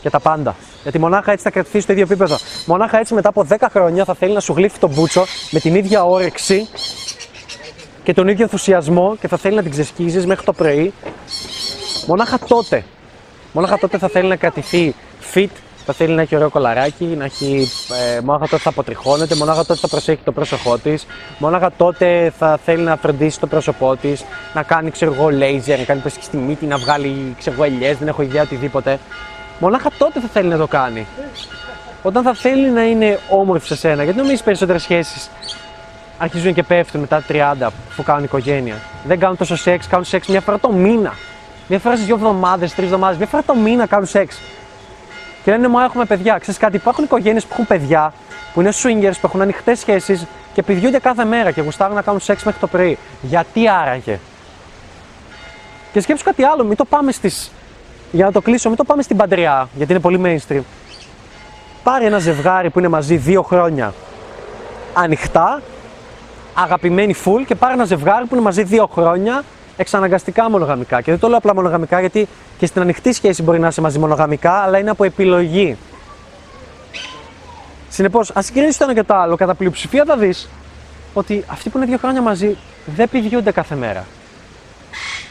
και 0.05 0.11
τα 0.11 0.19
πάντα. 0.19 0.55
Γιατί 0.83 0.99
μονάχα 0.99 1.31
έτσι 1.31 1.43
θα 1.43 1.49
κρατηθείς 1.49 1.83
στο 1.83 1.91
ίδιο 1.91 2.03
επίπεδο. 2.03 2.37
Μονάχα 2.65 2.99
έτσι 2.99 3.13
μετά 3.13 3.29
από 3.29 3.45
10 3.49 3.55
χρόνια 3.71 4.05
θα 4.05 4.13
θέλει 4.13 4.33
να 4.33 4.39
σου 4.39 4.53
γλύφει 4.53 4.79
τον 4.79 4.89
μπούτσο 4.89 5.25
με 5.51 5.59
την 5.59 5.75
ίδια 5.75 6.03
όρεξη 6.03 6.67
και 8.03 8.13
τον 8.13 8.27
ίδιο 8.27 8.43
ενθουσιασμό 8.43 9.15
και 9.19 9.27
θα 9.27 9.37
θέλει 9.37 9.55
να 9.55 9.61
την 9.61 9.71
ξεσκίζεις 9.71 10.25
μέχρι 10.25 10.45
το 10.45 10.53
πρωί. 10.53 10.93
Μονάχα 12.07 12.39
τότε. 12.39 12.83
Μονάχα 13.51 13.77
τότε 13.77 13.97
θα 13.97 14.07
θέλει 14.07 14.27
να 14.27 14.35
κρατηθεί 14.35 14.95
fit, 15.33 15.49
θα 15.85 15.93
θέλει 15.93 16.13
να 16.13 16.21
έχει 16.21 16.35
ωραίο 16.35 16.49
κολαράκι, 16.49 17.05
να 17.05 17.25
έχει, 17.25 17.69
ε, 18.15 18.19
μονάχα 18.21 18.47
τότε 18.47 18.61
θα 18.61 18.69
αποτριχώνεται, 18.69 19.35
μονάχα 19.35 19.65
τότε 19.65 19.79
θα 19.79 19.87
προσέχει 19.87 20.21
το 20.23 20.31
πρόσωπό 20.31 20.77
της, 20.77 21.05
μονάχα 21.37 21.71
τότε 21.77 22.33
θα 22.37 22.59
θέλει 22.65 22.83
να 22.83 22.95
φροντίσει 22.95 23.39
το 23.39 23.47
πρόσωπό 23.47 23.95
της, 23.95 24.23
να 24.53 24.63
κάνει 24.63 24.91
ξέρω 24.91 25.13
εγώ 25.13 25.25
laser, 25.25 25.77
να 25.77 25.83
κάνει 25.83 26.01
πέσει 26.01 26.17
στη 26.21 26.37
μύτη, 26.37 26.65
να 26.65 26.77
βγάλει 26.77 27.35
ξέρω 27.39 27.55
εγώ 27.55 27.63
ελιές, 27.63 27.97
δεν 27.97 28.07
έχω 28.07 28.21
ιδέα 28.21 28.41
οτιδήποτε. 28.41 28.99
Μονάχα 29.59 29.89
τότε 29.97 30.19
θα 30.19 30.27
θέλει 30.27 30.47
να 30.47 30.57
το 30.57 30.67
κάνει. 30.67 31.07
Όταν 32.03 32.23
θα 32.23 32.33
θέλει 32.33 32.69
να 32.69 32.83
είναι 32.83 33.19
όμορφη 33.29 33.67
σε 33.67 33.75
σένα, 33.75 34.03
γιατί 34.03 34.17
νομίζεις 34.17 34.43
περισσότερες 34.43 34.81
σχέσεις 34.81 35.29
αρχίζουν 36.17 36.53
και 36.53 36.63
πέφτουν 36.63 36.99
μετά 36.99 37.23
τα 37.27 37.65
30 37.67 37.71
που 37.95 38.03
κάνουν 38.03 38.23
οικογένεια. 38.23 38.75
Δεν 39.05 39.19
κάνουν 39.19 39.37
τόσο 39.37 39.55
σεξ, 39.55 39.87
κάνουν 39.87 40.05
σεξ 40.05 40.27
μια 40.27 40.41
φορά 40.41 40.59
το 40.59 40.71
μήνα. 40.71 41.13
Μια 41.67 41.79
φορά 41.79 41.95
στις 41.95 42.07
δύο 42.07 42.15
εβδομάδες, 42.15 42.73
τρεις 42.73 42.85
εβδομάδες, 42.85 43.17
μια 43.17 43.27
φορά 43.27 43.43
το 43.43 43.55
μήνα 43.55 43.85
κάνουν 43.85 44.05
σεξ. 44.05 44.39
Και 45.43 45.51
λένε 45.51 45.67
Μα 45.67 45.83
έχουμε 45.83 46.05
παιδιά. 46.05 46.37
Ξέρεις 46.37 46.59
κάτι, 46.59 46.75
υπάρχουν 46.75 47.03
οικογένειες 47.03 47.43
που 47.43 47.49
έχουν 47.51 47.67
παιδιά, 47.67 48.13
που 48.53 48.61
είναι 48.61 48.71
swingers, 48.83 49.13
που 49.21 49.27
έχουν 49.27 49.41
ανοιχτές 49.41 49.79
σχέσεις 49.79 50.25
και 50.53 50.63
πηδιούνται 50.63 50.99
κάθε 50.99 51.25
μέρα 51.25 51.51
και 51.51 51.61
γουστάρουν 51.61 51.95
να 51.95 52.01
κάνουν 52.01 52.19
σεξ 52.19 52.43
μέχρι 52.43 52.59
το 52.59 52.67
πρωί. 52.67 52.97
Γιατί 53.21 53.69
άραγε; 53.69 54.19
Και 55.93 55.99
σκέψου 55.99 56.23
κάτι 56.23 56.43
άλλο, 56.43 56.63
μην 56.63 56.77
το 56.77 56.85
πάμε 56.85 57.11
στις. 57.11 57.51
Για 58.15 58.25
να 58.25 58.31
το 58.31 58.41
κλείσω, 58.41 58.67
μην 58.67 58.77
το 58.77 58.83
πάμε 58.83 59.01
στην 59.01 59.17
παντριά, 59.17 59.69
γιατί 59.75 59.91
είναι 59.91 60.01
πολύ 60.01 60.21
mainstream. 60.23 60.61
Πάρε 61.83 62.05
ένα 62.05 62.19
ζευγάρι 62.19 62.69
που 62.69 62.79
είναι 62.79 62.87
μαζί 62.87 63.15
δύο 63.15 63.41
χρόνια 63.41 63.93
ανοιχτά 64.93 65.61
αγαπημένοι 66.53 67.15
full 67.25 67.43
και 67.45 67.55
πάρει 67.55 67.73
ένα 67.73 67.85
ζευγάρι 67.85 68.25
που 68.25 68.35
είναι 68.35 68.43
μαζί 68.43 68.63
δύο 68.63 68.89
χρόνια 68.93 69.43
εξαναγκαστικά 69.77 70.49
μονογαμικά. 70.49 71.01
Και 71.01 71.11
δεν 71.11 71.19
το 71.19 71.27
λέω 71.27 71.37
απλά 71.37 71.53
μονογαμικά 71.53 71.99
γιατί 71.99 72.27
και 72.57 72.65
στην 72.65 72.81
ανοιχτή 72.81 73.13
σχέση 73.13 73.43
μπορεί 73.43 73.59
να 73.59 73.67
είσαι 73.67 73.81
μαζί 73.81 73.99
μονογαμικά, 73.99 74.51
αλλά 74.51 74.77
είναι 74.77 74.89
από 74.89 75.03
επιλογή. 75.03 75.77
Συνεπώς, 77.89 78.31
ας 78.33 78.45
συγκρίνει 78.45 78.73
το 78.73 78.83
ένα 78.83 78.93
και 78.93 79.03
το 79.03 79.15
άλλο, 79.15 79.35
κατά 79.35 79.55
πλειοψηφία 79.55 80.03
θα 80.07 80.17
δεις 80.17 80.49
ότι 81.13 81.43
αυτοί 81.47 81.69
που 81.69 81.77
είναι 81.77 81.85
δύο 81.85 81.97
χρόνια 81.97 82.21
μαζί 82.21 82.57
δεν 82.85 83.09
πηδιούνται 83.09 83.51
κάθε 83.51 83.75
μέρα. 83.75 84.05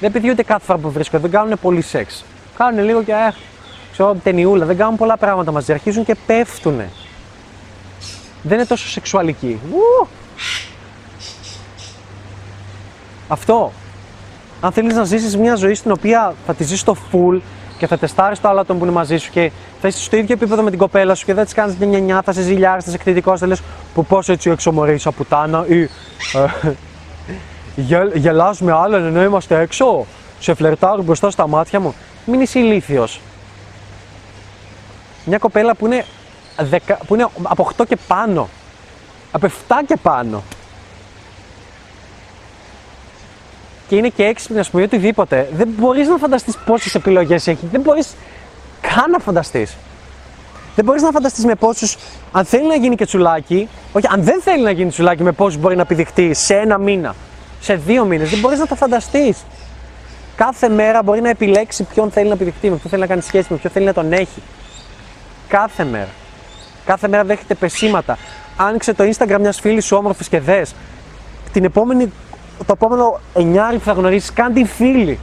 Δεν 0.00 0.12
πηδιούνται 0.12 0.42
κάθε 0.42 0.64
φορά 0.64 0.78
που 0.78 0.90
βρίσκονται, 0.90 1.22
δεν 1.22 1.30
κάνουν 1.30 1.58
πολύ 1.60 1.80
σεξ. 1.80 2.24
Κάνουν 2.56 2.84
λίγο 2.84 3.02
και 3.02 3.12
ε, 3.12 3.32
ξέρω, 3.92 4.16
ταινιούλα, 4.24 4.66
δεν 4.66 4.76
κάνουν 4.76 4.96
πολλά 4.96 5.16
πράγματα 5.16 5.52
μαζί. 5.52 5.72
Αρχίζουν 5.72 6.04
και 6.04 6.16
πέφτουν. 6.26 6.80
Δεν 8.42 8.58
είναι 8.58 8.66
τόσο 8.66 8.88
σεξουαλικοί. 8.88 9.60
Ου! 9.70 10.08
Αυτό. 13.28 13.72
Αν 14.60 14.72
θέλεις 14.72 14.94
να 14.94 15.04
ζήσεις 15.04 15.36
μια 15.36 15.54
ζωή 15.54 15.74
στην 15.74 15.90
οποία 15.90 16.34
θα 16.46 16.54
τη 16.54 16.64
ζήσει 16.64 16.84
το 16.84 16.96
full 17.12 17.40
και 17.78 17.86
θα 17.86 17.98
τεστάρεις 17.98 18.40
το 18.40 18.48
άλλο 18.48 18.60
άτομο 18.60 18.78
που 18.78 18.84
είναι 18.84 18.94
μαζί 18.94 19.16
σου 19.16 19.30
και 19.30 19.50
θα 19.80 19.88
είσαι 19.88 20.02
στο 20.02 20.16
ίδιο 20.16 20.34
επίπεδο 20.34 20.62
με 20.62 20.70
την 20.70 20.78
κοπέλα 20.78 21.14
σου 21.14 21.24
και 21.24 21.34
δεν 21.34 21.44
της 21.44 21.54
κάνεις 21.54 21.76
μια 21.76 21.86
νιανιά, 21.88 22.22
θα 22.22 22.32
σε 22.32 22.42
ζηλιάρει, 22.42 22.82
θα 22.82 22.88
σε 22.88 22.94
εκθετικό, 22.94 23.38
θα 23.38 23.46
λες 23.46 23.62
που 23.94 24.04
πώς 24.04 24.28
έτσι 24.28 24.50
εξομορείς 24.50 25.02
σαν 25.02 25.14
πουτάνα 25.14 25.64
ή. 25.68 25.80
Ε, 25.82 25.88
γελ, 27.76 28.10
γελάς 28.14 28.60
με 28.60 28.72
άλλον 28.72 29.04
ενώ 29.04 29.22
είμαστε 29.22 29.60
έξω; 29.60 30.06
Σε 30.44 30.54
φλερτάρω 30.54 31.02
μπροστά 31.02 31.30
στα 31.30 31.48
μάτια 31.48 31.80
μου. 31.80 31.94
Μην 32.26 32.40
είσαι 32.40 32.58
ηλίθιος. 32.58 33.20
Μια 35.24 35.38
κοπέλα 35.38 35.74
που 35.74 35.86
είναι, 35.86 36.04
δεκα, 36.58 36.98
που 37.06 37.14
είναι 37.14 37.26
από 37.42 37.70
8 37.76 37.86
και 37.86 37.96
πάνω. 38.06 38.48
Από 39.32 39.46
7 39.46 39.50
και 39.86 39.96
πάνω. 40.02 40.42
και 43.88 43.96
είναι 43.96 44.08
και 44.08 44.24
έξυπνη, 44.24 44.58
ας 44.58 44.70
πούμε, 44.70 44.82
ή 44.82 44.84
οτιδήποτε, 44.84 45.48
δεν 45.52 45.68
μπορείς 45.78 46.08
να 46.08 46.16
φανταστείς 46.16 46.56
πόσες 46.66 46.94
επιλογές 46.94 47.46
έχει. 47.46 47.66
Δεν 47.70 47.80
μπορείς 47.80 48.14
καν 48.80 49.10
να 49.10 49.18
φανταστείς. 49.18 49.76
Δεν 50.74 50.84
μπορείς 50.84 51.02
να 51.02 51.10
φανταστείς 51.10 51.44
με 51.44 51.54
πόσους, 51.54 51.96
αν 52.32 52.44
θέλει 52.44 52.66
να 52.66 52.74
γίνει 52.74 52.94
και 52.94 53.04
τσουλάκι, 53.04 53.68
όχι, 53.92 54.06
αν 54.10 54.22
δεν 54.22 54.40
θέλει 54.42 54.62
να 54.62 54.70
γίνει 54.70 54.90
τσουλάκι, 54.90 55.22
με 55.22 55.32
πόσους 55.32 55.60
μπορεί 55.60 55.76
να 55.76 55.82
επιδειχτεί 55.82 56.34
σε 56.34 56.54
ένα 56.54 56.78
μήνα, 56.78 57.14
σε 57.60 57.74
δύο 57.74 58.04
μήνες. 58.04 58.30
Δεν 58.30 58.38
μπορείς 58.38 58.58
να 58.58 58.66
τα 58.66 58.74
φανταστείς. 58.74 59.44
Κάθε 60.36 60.68
μέρα 60.68 61.02
μπορεί 61.02 61.20
να 61.20 61.28
επιλέξει 61.28 61.82
ποιον 61.82 62.10
θέλει 62.10 62.28
να 62.28 62.34
επιδειχτεί, 62.34 62.70
με 62.70 62.76
ποιον 62.76 62.90
θέλει 62.90 63.02
να 63.02 63.08
κάνει 63.08 63.22
σχέση, 63.22 63.46
με 63.50 63.56
ποιον 63.56 63.72
θέλει 63.72 63.86
να 63.86 63.92
τον 63.92 64.12
έχει. 64.12 64.42
Κάθε 65.48 65.84
μέρα. 65.84 66.08
Κάθε 66.84 67.08
μέρα 67.08 67.24
δέχεται 67.24 67.54
πεσήματα. 67.54 68.18
Άνοιξε 68.56 68.94
το 68.94 69.04
Instagram 69.04 69.38
μιας 69.40 69.60
φίλης 69.60 69.84
σου 69.84 69.96
όμορφης 69.96 70.28
και 70.28 70.40
δες. 70.40 70.74
Την 71.52 71.64
επόμενη 71.64 72.12
το 72.58 72.72
επόμενο 72.72 73.20
εννιάρι 73.34 73.78
που 73.78 73.84
θα 73.84 73.92
γνωρίσει, 73.92 74.32
κάν 74.32 74.52
τη 74.52 74.64
φίλη. 74.64 75.18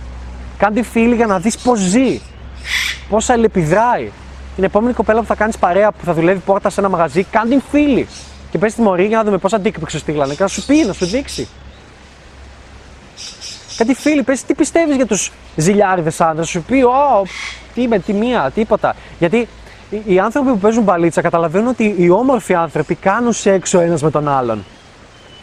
Κάν 0.58 0.74
τη 0.74 0.82
φίλη 0.82 1.16
για 1.16 1.26
να 1.26 1.40
δεις 1.40 1.58
πώς 1.58 1.80
ζει. 1.80 2.22
Πώς 3.10 3.30
αλληλεπιδράει. 3.30 4.12
Την 4.56 4.64
επόμενη 4.64 4.94
κοπέλα 4.94 5.20
που 5.20 5.26
θα 5.26 5.36
κάνεις 5.36 5.58
παρέα 5.58 5.92
που 5.92 6.06
θα 6.06 6.14
δουλεύει 6.14 6.40
πόρτα 6.40 6.70
σε 6.70 6.80
ένα 6.80 6.90
μαγαζί, 6.90 7.24
κάν 7.24 7.50
την 7.50 7.62
φίλη. 7.72 8.08
Και 8.52 8.58
πες 8.58 8.74
τη 8.74 8.82
μωρή 8.82 9.06
για 9.06 9.18
να 9.18 9.24
δούμε 9.24 9.38
πόσα 9.38 9.56
dick 9.56 9.78
pics 9.78 10.00
στείλανε 10.00 10.34
και 10.34 10.44
να 10.44 10.48
σου 10.48 10.66
πει, 10.66 10.86
να 10.86 10.94
σου 10.94 11.06
δείξει. 11.06 11.48
Κάν 13.82 13.89
τη 13.89 13.94
φίλη, 13.94 14.24
πες 14.24 14.44
τι 14.44 14.54
πιστεύεις 14.54 14.96
για 14.96 15.06
τους 15.06 15.32
ζηλιάριδες 15.56 16.22
άντρες, 16.22 16.50
σου 16.50 16.62
πει, 16.62 16.82
Ω, 16.84 17.24
τι 17.74 17.88
με, 17.88 18.00
τι 18.00 18.14
μία, 18.14 18.52
τίποτα. 18.54 18.96
Γιατί 19.20 19.48
οι- 19.90 20.02
οι 20.06 20.20
άνθρωποι 20.20 20.50
που 20.50 20.58
παίζουν 20.58 20.84
μπαλίτσα 20.84 21.22
καταλαβαίνουν 21.22 21.68
ότι 21.68 21.96
οι 21.98 22.10
όμορφοι 22.10 22.54
άνθρωποι 22.54 22.96
κάνουν 22.96 23.34
σεξ 23.34 23.74
ο 23.74 23.80
ένας 23.80 24.02
με 24.02 24.12
τον 24.12 24.28
άλλον. 24.28 24.66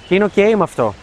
Και 0.08 0.14
είναι 0.14 0.24
οκ 0.24 0.36
με 0.36 0.62
αυτό. 0.62 0.94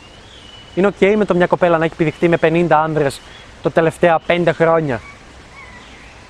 Είναι 0.75 0.87
οκ 0.87 1.17
με 1.17 1.25
το 1.25 1.35
μια 1.35 1.45
κοπέλα 1.47 1.77
να 1.77 1.85
έχει 1.85 1.95
πηδηχτεί 1.95 2.27
με 2.29 2.37
50 2.37 2.67
άνδρες 2.83 3.21
τα 3.63 3.71
τελευταία 3.71 4.19
5 4.27 4.53
χρόνια. 4.53 5.01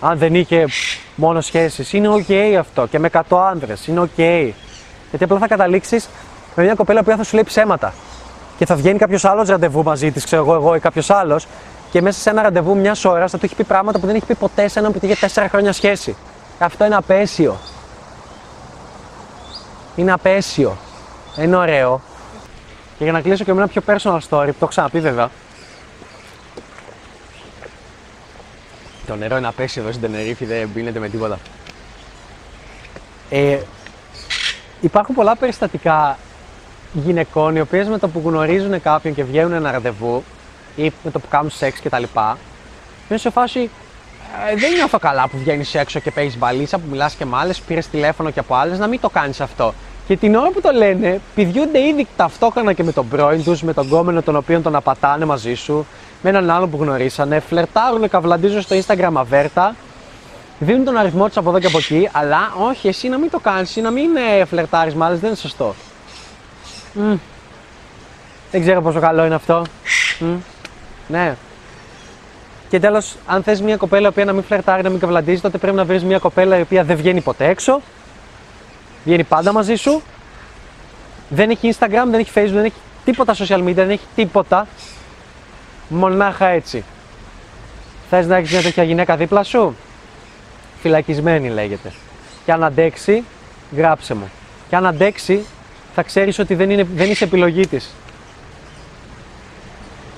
Αν 0.02 0.18
δεν 0.18 0.36
είχε 0.36 0.66
μόνο 1.16 1.42
σχέσεις. 1.42 1.94
Είναι 1.94 2.08
οκ 2.08 2.58
αυτό 2.60 2.88
και 2.88 3.00
με 3.00 3.08
100 3.08 3.44
άνδρες. 3.48 3.88
Είναι 3.88 4.00
οκ. 4.00 4.18
Γιατί 5.10 5.24
απλά 5.24 5.38
θα 5.40 5.48
καταλήξεις 5.48 6.10
με 6.56 6.64
μια 6.64 6.74
κοπέλα 6.74 7.04
που 7.04 7.12
θα 7.18 7.24
σου 7.24 7.34
λέει 7.36 7.44
ψέματα. 7.44 7.94
Και 8.58 8.66
θα 8.66 8.76
βγαίνει 8.76 8.98
κάποιος 8.98 9.26
άλλος 9.26 9.48
ραντεβού 9.48 9.84
μαζί 9.84 10.12
της, 10.12 10.26
ξέρω 10.26 10.42
εγώ, 10.42 10.54
εγώ 10.54 10.76
ή 10.76 10.80
κάποιος 10.80 11.10
άλλος, 11.10 11.48
και 11.92 12.02
μέσα 12.02 12.20
σε 12.20 12.30
ένα 12.30 12.42
ραντεβού 12.42 12.78
μιας 12.78 13.06
ώρας 13.06 13.32
θα 13.32 13.38
του 13.38 13.46
έχει 13.46 13.56
πει 13.56 13.64
πράγματα 13.64 14.00
που 14.00 14.06
δεν 14.06 14.16
έχει 14.16 14.26
πει 14.26 14.36
ποτέ 14.36 14.68
σε 14.68 14.80
έναν 14.80 14.92
που 14.92 15.00
είχε 15.02 15.28
4 15.34 15.46
χρόνια 15.50 15.74
σχέση. 15.74 16.16
Αυτό 16.60 16.86
είναι 16.86 16.96
απαίσιο. 16.96 17.58
Είναι 19.96 20.12
απέσιο. 20.12 20.78
Είναι 21.38 21.56
ωραίο. 21.56 22.02
Και 22.98 23.04
για 23.04 23.14
να 23.14 23.22
κλείσω 23.22 23.44
και 23.44 23.54
με 23.54 23.62
ένα 23.62 23.68
πιο 23.68 23.82
personal 23.86 24.18
story, 24.18 24.46
που 24.46 24.52
το 24.52 24.56
έχω 24.60 24.68
ξαναπεί 24.68 25.00
βέβαια. 25.00 25.30
Το 29.08 29.16
νερό 29.16 29.38
είναι 29.38 29.48
απέσιο 29.48 29.82
εδώ 29.82 29.92
στην 29.92 30.04
Τενερίφη, 30.04 30.46
δεν 30.46 30.70
πίνεται 30.74 31.00
με 31.00 31.10
τίποτα. 31.10 31.40
Ε, 33.30 33.60
υπάρχουν 34.82 35.16
πολλά 35.16 35.36
περιστατικά 35.36 36.18
γυναικών 37.06 37.56
οι 37.56 37.60
οποίες 37.60 37.88
με 37.88 37.98
το 37.98 38.08
που 38.08 38.22
γνωρίζουν 38.26 38.82
κάποιον 38.82 39.14
και 39.14 39.24
βγαίνουν 39.24 39.54
ένα 39.54 39.72
ραντεβού 39.72 40.24
ή 40.76 40.92
με 41.04 41.12
το 41.12 41.20
που 41.20 41.28
κάνουν 41.30 41.50
σεξ 41.50 41.82
κτλ. 41.82 42.04
Είναι 43.10 43.20
σε 43.20 43.30
φάση. 43.30 43.70
«Ε, 44.52 44.56
δεν 44.56 44.74
νιώθω 44.74 45.00
καλά 45.00 45.28
που 45.28 45.38
βγαίνεις 45.38 45.76
έξω 45.76 46.00
και 46.00 46.12
παίζεις 46.12 46.38
μπαλίτσα, 46.38 46.78
που 46.78 46.84
μιλάς 46.90 47.14
και 47.14 47.26
με 47.26 47.38
άλλες, 47.38 47.60
πήρες 47.60 47.88
τηλέφωνο 47.88 48.30
και 48.30 48.40
από 48.40 48.56
άλλες, 48.56 48.80
να 48.80 48.88
μην 48.88 49.00
το 49.00 49.10
κάνεις 49.10 49.42
αυτό. 49.42 49.74
Και 50.08 50.18
την 50.18 50.36
ώρα 50.36 50.50
που 50.50 50.62
το 50.62 50.72
λένε, 50.72 51.22
πηδιούνται 51.36 51.88
ήδη 51.88 52.08
ταυτόχρονα 52.16 52.74
και 52.74 52.84
με 52.84 52.92
τον 52.92 53.08
πρώην 53.08 53.44
τους, 53.44 53.62
με 53.62 53.74
τον 53.74 53.90
κόμενο 53.90 54.22
τον 54.22 54.36
οποίο 54.36 54.62
τον 54.62 54.76
απατάνε 54.76 55.26
μαζί 55.26 55.54
σου, 55.54 55.86
με 56.22 56.30
έναν 56.30 56.50
άλλον 56.50 56.70
που 56.70 56.78
γνωρίσανε, 56.82 57.40
φλερτάρουν, 57.40 58.10
καβλαντίζουν 58.10 58.62
στο 58.62 58.76
Instagram 58.76 59.12
αβέρτα, 59.14 59.76
δίνουν 60.60 60.84
τον 60.84 60.98
αριθμό 60.98 61.28
τους 61.28 61.38
από 61.38 61.50
εδώ 61.50 61.60
και 61.60 61.68
από 61.68 61.78
εκεί, 61.78 62.10
αλλά 62.12 62.54
όχι, 62.70 62.88
εσύ 62.88 63.10
να 63.10 63.18
μην 63.18 63.30
το 63.30 63.40
κάνεις 63.40 63.76
ή 63.76 63.82
να 63.82 63.92
μην 63.92 64.10
ε, 64.16 64.46
φλερτάρεις 64.46 64.96
με 64.96 65.06
άλλες, 65.06 65.20
δεν 65.20 65.30
είναι 65.30 65.38
σωστό. 65.38 65.76
Μμ. 66.96 67.16
Δεν 68.52 68.62
ξέρω 68.62 68.82
πόσο 68.82 69.00
καλό 69.00 69.26
είναι 69.26 69.36
αυτό. 69.36 69.64
Μμ. 70.20 70.36
Ναι. 71.08 71.36
Και 72.70 72.80
τέλος, 72.80 73.16
αν 73.26 73.44
θες 73.44 73.62
μια 73.62 73.78
κοπέλα 73.78 74.06
η 74.06 74.10
οποία 74.10 74.26
να 74.26 74.34
μην 74.34 74.44
φλερτάρει, 74.44 74.84
να 74.84 74.90
μην 74.90 75.00
καυλαντίζει, 75.00 75.42
τότε 75.42 75.58
πρέπει 75.58 75.76
να 75.76 75.86
βρεις 75.86 76.04
μια 76.04 76.20
κοπέλα 76.20 76.58
η 76.58 76.62
οποία 76.62 76.84
δεν 76.84 76.98
βγαίνει 76.98 77.22
ποτέ 77.22 77.48
έξω. 77.48 77.82
Βγαίνει 79.04 79.24
πάντα 79.24 79.52
μαζί 79.52 79.76
σου. 79.76 80.02
Δεν 81.30 81.50
έχει 81.50 81.76
Instagram, 81.80 82.06
δεν 82.10 82.20
έχει 82.20 82.32
Facebook, 82.36 82.52
δεν 82.54 82.66
έχει 82.66 82.76
τίποτα 83.06 83.36
social 83.38 83.64
media, 83.64 83.74
δεν 83.74 83.90
έχει 83.90 84.06
τίποτα. 84.16 84.68
Μονάχα 85.88 86.48
έτσι. 86.48 86.84
Θες 88.10 88.28
να 88.28 88.36
έχεις 88.36 88.52
μια 88.52 88.62
τέτοια 88.62 88.84
γυναίκα 88.84 89.16
δίπλα 89.16 89.44
σου; 89.44 89.76
Φυλακισμένη 90.82 91.50
λέγεται. 91.50 91.92
Και 92.46 92.52
αν 92.52 92.64
αντέξει, 92.64 93.24
γράψε 93.76 94.14
μου. 94.14 94.32
Και 94.70 94.76
αν 94.76 94.86
αντέξει, 94.86 95.46
θα 95.96 96.04
ξέρεις 96.04 96.40
ότι 96.40 96.56
δεν, 96.56 96.70
είναι, 96.70 96.88
δεν 96.96 97.10
είσαι 97.10 97.24
επιλογή 97.24 97.68
της. 97.68 97.94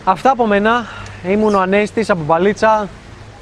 Αυτά 0.03 0.31
από 0.31 0.47
μένα. 0.47 0.85
Ήμουν 1.27 1.55
ο 1.55 1.59
Ανέστης 1.59 2.09
από 2.09 2.23
Μπαλίτσα 2.23 2.87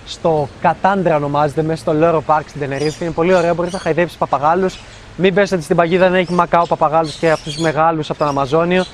στο 0.05 0.49
Κατάντρα 0.61 1.15
ονομάζεται, 1.15 1.61
μέσα 1.61 1.81
στο 1.81 1.93
Loro 2.01 2.35
Park 2.35 2.43
στην 2.47 2.61
Τενερίφη. 2.61 3.03
Είναι 3.03 3.13
πολύ 3.13 3.33
ωραίο, 3.33 3.55
μπορείς 3.55 3.73
να 3.73 3.79
χαϊδέψεις 3.79 4.17
παπαγάλους. 4.17 4.79
Μην 5.17 5.33
πέσετε 5.33 5.61
στην 5.61 5.75
παγίδα, 5.75 6.09
δεν 6.09 6.19
έχει 6.19 6.33
μακάο 6.33 6.65
παπαγάλους 6.65 7.15
και 7.15 7.31
αυτούς 7.31 7.53
τους 7.53 7.61
μεγάλους 7.61 8.09
από 8.09 8.19
τον 8.19 8.27
Αμαζόνιο 8.27 8.85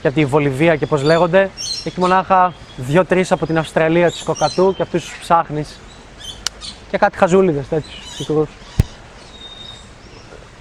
και 0.00 0.06
από 0.08 0.16
τη 0.16 0.24
Βολιβία 0.24 0.76
και 0.76 0.86
πώς 0.86 1.02
λέγονται. 1.02 1.50
Έχει 1.84 2.00
μονάχα 2.00 2.52
δύο-τρεις 2.76 3.32
από 3.32 3.46
την 3.46 3.58
Αυστραλία 3.58 4.10
του 4.10 4.24
κοκατού 4.24 4.74
και 4.76 4.82
αυτούς 4.82 5.04
τους 5.04 5.18
ψάχνεις. 5.20 5.78
Και 6.90 6.98
κάτι 6.98 7.18
χαζούλιδες 7.18 7.68
τέτοιους 7.68 8.18
μικρούς. 8.18 8.48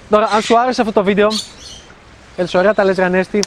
Τώρα, 0.10 0.30
αν 0.36 0.41
σου 0.41 0.60
άρεσε 0.60 0.82
αυτό 0.82 0.93
το 0.93 1.04
βίντεο, 1.04 1.28
έτσι 2.38 2.58
ωραία 2.58 2.74
τα 2.74 2.84
λες 2.84 2.98
Ρανέστη, 2.98 3.39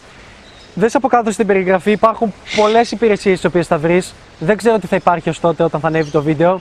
δες 0.75 0.95
από 0.95 1.09
κάτω 1.09 1.31
στην 1.31 1.47
περιγραφή, 1.47 1.91
υπάρχουν 1.91 2.35
πολλές 2.57 2.91
υπηρεσίες 2.91 3.35
τις 3.37 3.45
οποίες 3.45 3.67
θα 3.67 3.79
βρεις. 3.79 4.15
Δεν 4.39 4.57
ξέρω 4.57 4.79
τι 4.79 4.87
θα 4.87 4.97
υπάρχει 4.97 5.29
ως 5.29 5.41
τότε 5.41 5.63
όταν 5.63 5.81
θα 5.81 5.87
ανέβει 5.87 6.11
το 6.11 6.23
βίντεο. 6.23 6.61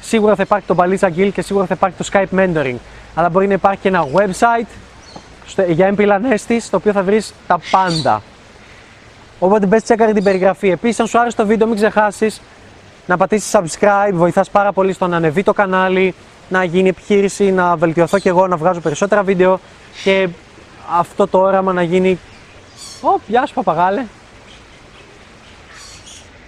Σίγουρα 0.00 0.34
θα 0.34 0.42
υπάρχει 0.42 0.66
το 0.66 0.74
Baliza 0.78 1.08
Guild 1.16 1.30
και 1.32 1.42
σίγουρα 1.42 1.66
θα 1.66 1.74
υπάρχει 1.74 1.96
το 1.96 2.08
Skype 2.12 2.38
Mentoring. 2.38 2.76
Αλλά 3.14 3.28
μπορεί 3.28 3.46
να 3.46 3.52
υπάρχει 3.52 3.80
και 3.80 3.88
ένα 3.88 4.06
website 4.12 4.66
στο- 5.46 5.62
για 5.62 5.94
MP 5.96 6.00
Lanestis, 6.00 6.56
στο 6.60 6.76
οποίο 6.76 6.92
θα 6.92 7.02
βρεις 7.02 7.34
τα 7.46 7.58
πάντα. 7.70 8.22
Οπότε 9.38 9.66
μπες 9.66 9.82
τσέκαρε 9.82 10.12
την 10.12 10.22
περιγραφή. 10.24 10.68
Επίσης, 10.70 11.00
αν 11.00 11.06
σου 11.06 11.18
άρεσε 11.18 11.36
το 11.36 11.46
βίντεο, 11.46 11.66
μην 11.66 11.76
ξεχάσεις 11.76 12.40
να 13.06 13.16
πατήσεις 13.16 13.50
subscribe, 13.56 14.12
βοηθάς 14.12 14.50
πάρα 14.50 14.72
πολύ 14.72 14.92
στο 14.92 15.06
να 15.06 15.16
ανεβεί 15.16 15.42
το 15.42 15.52
κανάλι, 15.52 16.14
να 16.48 16.64
γίνει 16.64 16.88
επιχείρηση, 16.88 17.50
να 17.50 17.76
βελτιωθώ 17.76 18.18
και 18.18 18.28
εγώ, 18.28 18.46
να 18.46 18.56
βγάζω 18.56 18.80
περισσότερα 18.80 19.22
βίντεο 19.22 19.60
και 20.04 20.28
αυτό 20.90 21.26
το 21.26 21.38
όραμα 21.38 21.72
να 21.72 21.82
γίνει... 21.82 22.18
Ω, 23.02 23.20
γεια 23.26 23.46
σου 23.46 23.54
παπαγάλε. 23.54 24.04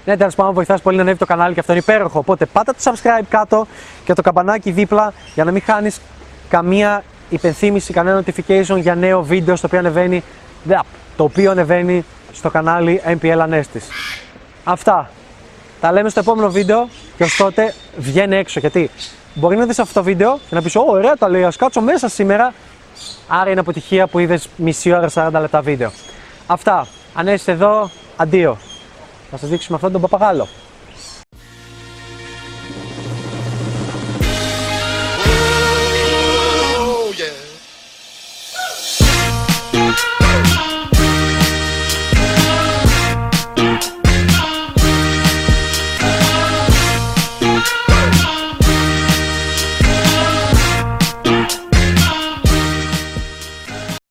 Ναι, 0.04 0.16
τέλος 0.16 0.34
πάντων, 0.34 0.54
βοηθάς 0.54 0.80
πολύ 0.82 0.96
να 0.96 1.02
ανέβει 1.02 1.18
το 1.18 1.26
κανάλι 1.26 1.54
και 1.54 1.60
αυτό 1.60 1.72
είναι 1.72 1.80
υπέροχο. 1.80 2.18
Οπότε 2.18 2.46
πάτα 2.46 2.74
το 2.74 2.78
subscribe 2.84 3.24
κάτω 3.28 3.66
και 4.04 4.12
το 4.12 4.22
καμπανάκι 4.22 4.70
δίπλα 4.70 5.12
για 5.34 5.44
να 5.44 5.50
μην 5.50 5.62
χάνεις 5.62 6.00
καμία 6.48 7.04
υπενθύμηση, 7.28 7.92
κανένα 7.92 8.22
notification 8.24 8.78
για 8.80 8.94
νέο 8.94 9.22
βίντεο 9.22 9.56
στο 9.56 9.66
οποίο 9.66 9.78
ανεβαίνει, 9.78 10.22
δε- 10.64 10.74
το 11.16 11.24
οποίο 11.24 11.50
ανεβαίνει 11.50 12.04
στο 12.32 12.50
κανάλι 12.50 13.02
MPL 13.20 13.38
Anestis. 13.48 13.82
Αυτά. 14.64 15.10
Τα 15.80 15.92
λέμε 15.92 16.08
στο 16.08 16.20
επόμενο 16.20 16.50
βίντεο 16.50 16.88
και 17.16 17.22
ως 17.22 17.36
τότε 17.36 17.74
βγαίνει 17.96 18.36
έξω. 18.36 18.60
Γιατί 18.60 18.90
μπορεί 19.34 19.56
να 19.56 19.66
δεις 19.66 19.78
αυτό 19.78 19.94
το 19.94 20.02
βίντεο 20.02 20.38
και 20.48 20.54
να 20.54 20.62
πεις 20.62 20.76
«Ω, 20.76 20.84
ωραία 20.86 21.16
τα 21.16 21.28
λέει, 21.28 21.44
ας 21.44 21.56
κάτσω 21.56 21.80
μέσα 21.80 22.08
σήμερα». 22.08 22.52
Άρα 23.28 23.50
είναι 23.50 23.60
αποτυχία 23.60 24.06
που 24.06 24.18
είδες 24.18 24.48
μισή 24.56 24.92
ώρα 24.92 25.10
40 25.14 25.40
λεπτά 25.40 25.60
βίντεο. 25.60 25.90
Αυτά. 26.46 26.86
Αν 27.14 27.26
είσαι 27.26 27.50
εδώ, 27.50 27.90
αντίο. 28.16 28.58
Θα 29.30 29.36
σας 29.36 29.48
δείξουμε 29.48 29.76
αυτόν 29.76 29.92
τον 29.92 30.00
παπαγάλο. 30.00 30.48